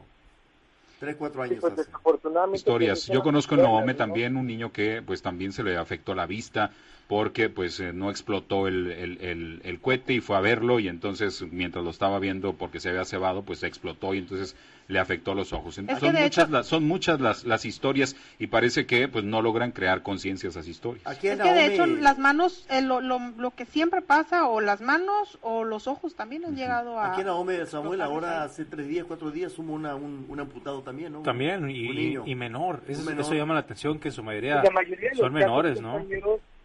Tres, 0.98 1.16
cuatro 1.16 1.42
años 1.42 1.58
pues, 1.60 1.72
hace. 1.72 2.54
Historias. 2.54 3.06
Yo 3.08 3.22
conozco 3.22 3.56
en 3.56 3.62
¿no? 3.62 3.96
también 3.96 4.36
un 4.36 4.46
niño 4.46 4.72
que 4.72 5.02
pues 5.02 5.20
también 5.20 5.52
se 5.52 5.64
le 5.64 5.76
afectó 5.76 6.14
la 6.14 6.26
vista 6.26 6.70
porque 7.08 7.50
pues 7.50 7.80
eh, 7.80 7.92
no 7.92 8.08
explotó 8.08 8.68
el, 8.68 8.90
el, 8.92 9.20
el, 9.20 9.60
el 9.64 9.80
cohete 9.80 10.14
y 10.14 10.20
fue 10.20 10.36
a 10.36 10.40
verlo 10.40 10.78
y 10.78 10.88
entonces 10.88 11.42
mientras 11.50 11.84
lo 11.84 11.90
estaba 11.90 12.18
viendo 12.20 12.54
porque 12.54 12.78
se 12.78 12.90
había 12.90 13.04
cebado 13.04 13.42
pues 13.42 13.58
se 13.58 13.66
explotó 13.66 14.14
y 14.14 14.18
entonces 14.18 14.56
le 14.92 14.98
afectó 15.00 15.34
los 15.34 15.52
ojos. 15.52 15.74
que 15.76 15.96
son, 15.96 16.12
muchas 16.12 16.20
hecho- 16.26 16.46
las, 16.48 16.66
son 16.66 16.84
muchas 16.84 17.20
las, 17.20 17.44
las 17.44 17.64
historias 17.64 18.14
y 18.38 18.46
parece 18.46 18.86
que 18.86 19.08
pues 19.08 19.24
no 19.24 19.42
logran 19.42 19.72
crear 19.72 20.02
conciencia 20.02 20.48
esas 20.48 20.68
historias. 20.68 21.04
Aquí 21.06 21.28
Es 21.28 21.40
que 21.40 21.52
de 21.52 21.66
hecho 21.66 21.86
las 21.86 22.18
manos, 22.18 22.66
eh, 22.70 22.82
lo, 22.82 23.00
lo, 23.00 23.18
lo 23.38 23.50
que 23.52 23.64
siempre 23.64 24.02
pasa, 24.02 24.48
o 24.48 24.60
las 24.60 24.80
manos 24.80 25.38
o 25.42 25.64
los 25.64 25.86
ojos 25.88 26.14
también 26.14 26.44
han 26.44 26.54
llegado 26.54 26.98
a... 26.98 27.12
Aquí 27.12 27.22
en 27.22 27.26
Nahome, 27.28 27.66
Samuel, 27.66 28.00
ahora 28.02 28.44
hace 28.44 28.64
tres 28.64 28.86
días, 28.86 29.04
cuatro 29.08 29.30
días, 29.30 29.58
hubo 29.58 29.72
una, 29.72 29.94
un, 29.96 30.26
un 30.28 30.40
amputado 30.40 30.82
también, 30.82 31.12
¿no? 31.12 31.22
También, 31.22 31.64
Un 31.64 31.70
y, 31.70 31.88
niño. 31.88 32.22
y 32.26 32.34
menor. 32.34 32.82
Eso, 32.86 33.00
Un 33.00 33.06
menor. 33.06 33.20
eso 33.22 33.34
llama 33.34 33.54
la 33.54 33.60
atención, 33.60 33.98
que 33.98 34.08
en 34.08 34.14
su 34.14 34.22
mayoría, 34.22 34.62
La 34.62 34.70
mayoría 34.70 35.08
de 35.10 35.16
los 35.16 35.18
son 35.18 35.32
menores, 35.32 35.80
¿no? 35.80 36.04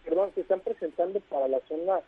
Perdón, 0.04 0.30
se 0.36 0.42
están 0.42 0.60
presentando 0.62 1.20
para 1.22 1.48
la 1.48 1.60
zona 1.68 2.00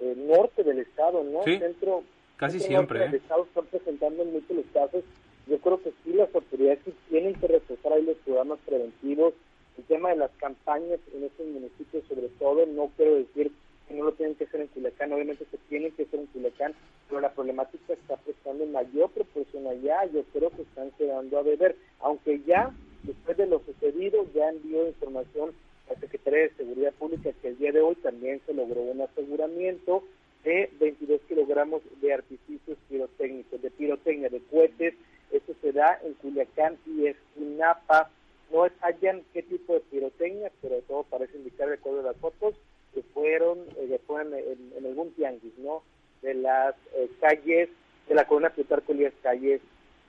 eh, 0.00 0.14
norte 0.28 0.62
del 0.62 0.78
estado, 0.80 1.24
¿no? 1.24 1.42
Sí, 1.44 1.58
Centro, 1.58 2.04
casi 2.36 2.58
centro 2.60 2.68
siempre, 2.76 2.98
norte 3.00 3.08
¿eh? 3.08 3.12
del 3.12 3.20
estado 3.22 3.44
están 3.44 3.64
presentando 3.66 4.22
en 4.22 4.32
muchos 4.32 4.56
los 4.56 4.66
casos. 4.72 5.02
Yo 5.48 5.58
creo 5.58 5.82
que 5.82 5.92
sí, 6.04 6.12
las 6.12 6.34
autoridades 6.34 6.80
tienen 7.08 7.34
que 7.34 7.46
reforzar 7.46 7.92
ahí 7.92 8.02
los 8.02 8.16
programas 8.18 8.58
preventivos. 8.66 9.34
El 9.76 9.84
tema 9.84 10.10
de 10.10 10.16
las 10.16 10.30
campañas 10.38 10.98
en 11.14 11.24
estos 11.24 11.46
municipios, 11.46 12.04
sobre 12.08 12.28
todo, 12.38 12.66
no 12.66 12.90
quiero 12.96 13.14
decir 13.14 13.52
que 13.86 13.94
no 13.94 14.04
lo 14.04 14.12
tienen 14.12 14.34
que 14.34 14.44
hacer 14.44 14.60
en 14.60 14.66
Culiacán, 14.68 15.12
obviamente 15.12 15.46
se 15.50 15.56
tienen 15.68 15.92
que 15.92 16.02
hacer 16.02 16.20
en 16.20 16.26
Culiacán, 16.26 16.74
pero 17.08 17.20
la 17.20 17.32
problemática 17.32 17.94
está 17.94 18.16
prestando 18.16 18.66
mayor 18.66 19.10
proporción 19.10 19.66
allá. 19.66 20.04
Yo 20.12 20.24
creo 20.32 20.50
que 20.50 20.62
están 20.62 20.90
quedando 20.98 21.38
a 21.38 21.42
deber, 21.42 21.76
aunque 22.00 22.40
ya, 22.46 22.74
después 23.04 23.36
de 23.36 23.46
lo 23.46 23.60
sucedido, 23.60 24.26
ya 24.34 24.50
envió 24.50 24.86
información 24.86 25.52
la 25.88 26.00
Secretaría 26.00 26.40
de 26.40 26.54
Seguridad 26.54 26.92
Pública 26.94 27.30
que 27.40 27.48
el 27.48 27.58
día 27.58 27.72
de 27.72 27.80
hoy 27.80 27.94
también 27.96 28.40
se 28.46 28.54
logró 28.54 28.82
un 28.82 29.00
aseguramiento 29.00 30.04
de 30.44 30.70
22 30.78 31.20
kilogramos 31.28 31.82
de 32.00 32.12
artificios 32.12 32.78
pirotécnicos, 32.88 33.60
de 33.60 33.70
pirotecnia, 33.70 34.28
de 34.28 34.40
cohetes. 34.50 34.94
Eso 35.32 35.54
se 35.60 35.72
da 35.72 36.00
en 36.04 36.14
Culiacán 36.14 36.78
y 36.86 37.06
Esquinapa. 37.06 38.10
No 38.52 38.66
hallan 38.80 39.22
qué 39.32 39.42
tipo 39.42 39.74
de 39.74 39.80
pirotecnia, 39.80 40.50
pero 40.62 40.80
todo 40.82 41.02
parece 41.04 41.36
indicar, 41.36 41.68
de 41.68 41.74
acuerdo 41.74 42.00
a 42.00 42.12
las 42.12 42.16
fotos, 42.16 42.54
que 42.94 43.02
fueron, 43.02 43.58
eh, 43.76 43.86
que 43.88 43.98
fueron 44.06 44.32
en, 44.34 44.72
en 44.76 44.86
algún 44.86 45.12
tianguis, 45.12 45.56
¿no? 45.58 45.82
De 46.22 46.34
las 46.34 46.74
eh, 46.94 47.10
calles, 47.20 47.68
de 48.08 48.14
la 48.14 48.26
columna 48.26 48.50
Plutarco 48.50 48.92
Elías 48.92 49.07
Calles, 49.22 49.60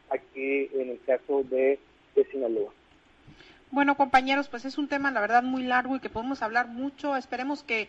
aquí 0.10 0.70
en 0.74 0.90
el 0.90 1.00
caso 1.06 1.44
de, 1.44 1.80
Sinaloa. 2.32 2.74
Bueno, 3.72 3.96
compañeros, 3.96 4.50
pues 4.50 4.66
es 4.66 4.78
un 4.78 4.90
tema, 4.90 5.10
la 5.12 5.22
verdad, 5.22 5.42
muy 5.42 5.64
largo 5.64 5.96
y 5.96 6.02
que 6.02 6.10
podemos 6.10 6.42
hablar 6.42 6.68
mucho. 6.68 7.16
Esperemos 7.16 7.64
que 7.64 7.88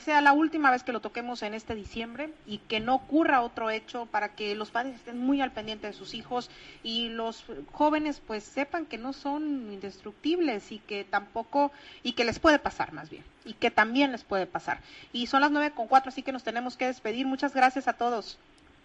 sea 0.00 0.20
la 0.20 0.32
última 0.32 0.70
vez 0.70 0.82
que 0.82 0.92
lo 0.92 1.00
toquemos 1.00 1.42
en 1.42 1.54
este 1.54 1.74
diciembre 1.74 2.30
y 2.46 2.58
que 2.58 2.80
no 2.80 2.96
ocurra 2.96 3.42
otro 3.42 3.70
hecho 3.70 4.06
para 4.06 4.34
que 4.34 4.54
los 4.54 4.70
padres 4.70 4.96
estén 4.96 5.18
muy 5.18 5.40
al 5.40 5.52
pendiente 5.52 5.86
de 5.86 5.92
sus 5.92 6.14
hijos 6.14 6.50
y 6.82 7.08
los 7.08 7.44
jóvenes 7.72 8.20
pues 8.26 8.44
sepan 8.44 8.86
que 8.86 8.98
no 8.98 9.12
son 9.12 9.72
indestructibles 9.72 10.72
y 10.72 10.80
que 10.80 11.04
tampoco 11.04 11.72
y 12.02 12.12
que 12.12 12.24
les 12.24 12.38
puede 12.38 12.58
pasar 12.58 12.92
más 12.92 13.08
bien 13.08 13.24
y 13.44 13.54
que 13.54 13.70
también 13.70 14.12
les 14.12 14.24
puede 14.24 14.46
pasar. 14.46 14.80
Y 15.12 15.26
son 15.26 15.40
las 15.40 15.50
nueve 15.50 15.72
con 15.74 15.88
cuatro, 15.88 16.10
así 16.10 16.22
que 16.22 16.32
nos 16.32 16.44
tenemos 16.44 16.76
que 16.76 16.86
despedir. 16.86 17.26
Muchas 17.26 17.54
gracias 17.54 17.88
a 17.88 17.94
todos. 17.94 18.38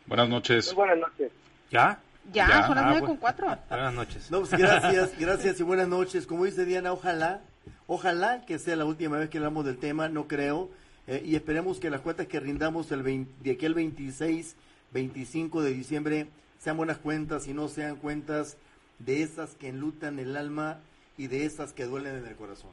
Buenas 0.05 0.29
noches. 0.29 0.67
Muy 0.67 0.87
buenas 0.87 0.97
noches. 0.97 1.31
¿Ya? 1.71 1.99
Ya, 2.31 2.47
Ya, 2.47 2.67
son 2.67 2.75
las 2.75 2.85
ah, 2.85 2.89
nueve 2.91 3.07
con 3.07 3.17
cuatro. 3.17 3.57
Buenas 3.69 3.93
noches. 3.93 4.31
No, 4.31 4.39
pues 4.39 4.51
gracias, 4.51 5.11
gracias 5.19 5.59
y 5.59 5.63
buenas 5.63 5.87
noches. 5.87 6.25
Como 6.25 6.45
dice 6.45 6.65
Diana, 6.65 6.93
ojalá, 6.93 7.41
ojalá 7.87 8.45
que 8.45 8.59
sea 8.59 8.75
la 8.75 8.85
última 8.85 9.17
vez 9.17 9.29
que 9.29 9.37
hablamos 9.37 9.65
del 9.65 9.77
tema, 9.77 10.07
no 10.09 10.27
creo, 10.27 10.69
eh, 11.07 11.21
y 11.25 11.35
esperemos 11.35 11.79
que 11.79 11.89
las 11.89 12.01
cuentas 12.01 12.27
que 12.27 12.39
rindamos 12.39 12.91
el 12.91 13.03
20 13.03 13.43
de 13.43 13.51
aquí 13.51 13.65
al 13.65 13.73
26, 13.73 14.55
25 14.93 15.61
de 15.61 15.73
diciembre 15.73 16.27
sean 16.59 16.77
buenas 16.77 16.97
cuentas 16.97 17.47
y 17.47 17.53
no 17.53 17.67
sean 17.67 17.97
cuentas 17.97 18.57
de 18.99 19.21
esas 19.21 19.55
que 19.55 19.69
enlutan 19.69 20.19
el 20.19 20.37
alma 20.37 20.79
y 21.17 21.27
de 21.27 21.45
esas 21.45 21.73
que 21.73 21.85
duelen 21.85 22.15
en 22.15 22.25
el 22.25 22.35
corazón. 22.35 22.71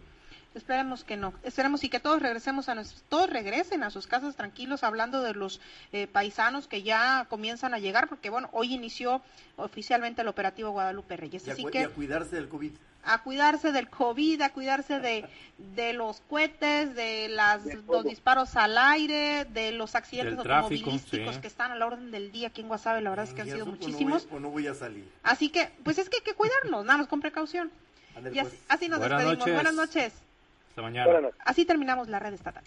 Esperemos 0.55 1.05
que 1.05 1.17
no. 1.17 1.33
Esperemos 1.45 1.85
y 1.85 1.89
que 1.89 2.01
todos 2.01 2.21
regresemos 2.21 2.69
a 2.69 2.75
nuestros, 2.75 3.03
todos 3.09 3.31
regresen 3.31 3.85
a 3.85 3.91
sus 3.91 4.09
casas 4.09 4.35
tranquilos, 4.35 4.83
hablando 4.83 5.23
de 5.23 5.33
los 5.35 5.61
eh, 5.93 6.09
paisanos 6.09 6.67
que 6.67 6.83
ya 6.83 7.27
comienzan 7.31 7.73
a 7.73 7.79
llegar, 7.79 8.09
porque 8.09 8.31
bueno, 8.31 8.49
hoy 8.53 8.75
inició 8.75 9.23
oficialmente 9.57 10.23
el 10.23 10.29
operativo 10.29 10.71
Guadalupe 10.71 11.17
Reyes. 11.17 11.47
Y 11.47 11.51
a, 11.51 11.53
Así 11.53 11.63
y 11.63 11.71
que 11.71 11.85
a 11.85 11.89
cuidarse 11.91 12.35
del 12.35 12.49
COVID. 12.49 12.73
a 13.05 13.23
cuidarse 13.23 13.71
del 13.71 13.89
COVID, 13.89 14.43
a 14.43 14.53
cuidarse 14.53 14.99
de, 14.99 15.25
de 15.77 15.93
los 15.93 16.21
cohetes, 16.29 16.97
de 16.97 17.29
las, 17.29 17.63
los 17.87 18.03
disparos 18.05 18.57
al 18.57 18.77
aire, 18.77 19.45
de 19.45 19.71
los 19.71 19.95
accidentes 19.95 20.35
Del 20.37 20.43
tráfico, 20.43 20.91
automovilísticos 20.91 21.37
sí. 21.37 21.41
que 21.41 21.47
están 21.47 21.71
a 21.71 21.77
la 21.77 21.87
orden 21.87 22.11
del 22.11 22.33
día 22.33 22.49
aquí 22.49 22.61
en 22.63 22.67
Guasave, 22.67 23.03
la 23.03 23.11
verdad 23.11 23.27
es 23.27 23.35
que 23.35 23.43
han 23.43 23.51
sido 23.51 23.67
muchísimos. 23.67 24.25
No 24.25 24.31
voy, 24.31 24.37
o 24.39 24.41
no 24.41 24.51
voy 24.51 24.67
a 24.67 24.75
salir. 24.75 25.09
Así 25.23 25.49
que, 25.51 25.71
pues 25.85 25.99
es 25.99 26.09
que 26.11 26.17
hay 26.17 26.23
que 26.25 26.35
cuidarnos, 26.35 26.85
nada 26.85 26.99
más 26.99 27.07
con 27.07 27.21
precaución. 27.21 27.71
Y 28.35 28.41
así, 28.41 28.51
pues. 28.51 28.63
así 28.69 28.89
nos 28.89 28.99
Buenas 28.99 29.19
despedimos. 29.21 29.39
noches. 29.47 29.55
Buenas 29.55 29.75
noches. 29.75 30.13
Hasta 30.81 30.91
mañana. 30.91 31.05
Buenas 31.07 31.23
noches. 31.23 31.41
Así 31.45 31.65
terminamos 31.65 32.09
la 32.09 32.19
red 32.19 32.33
estatal. 32.33 32.65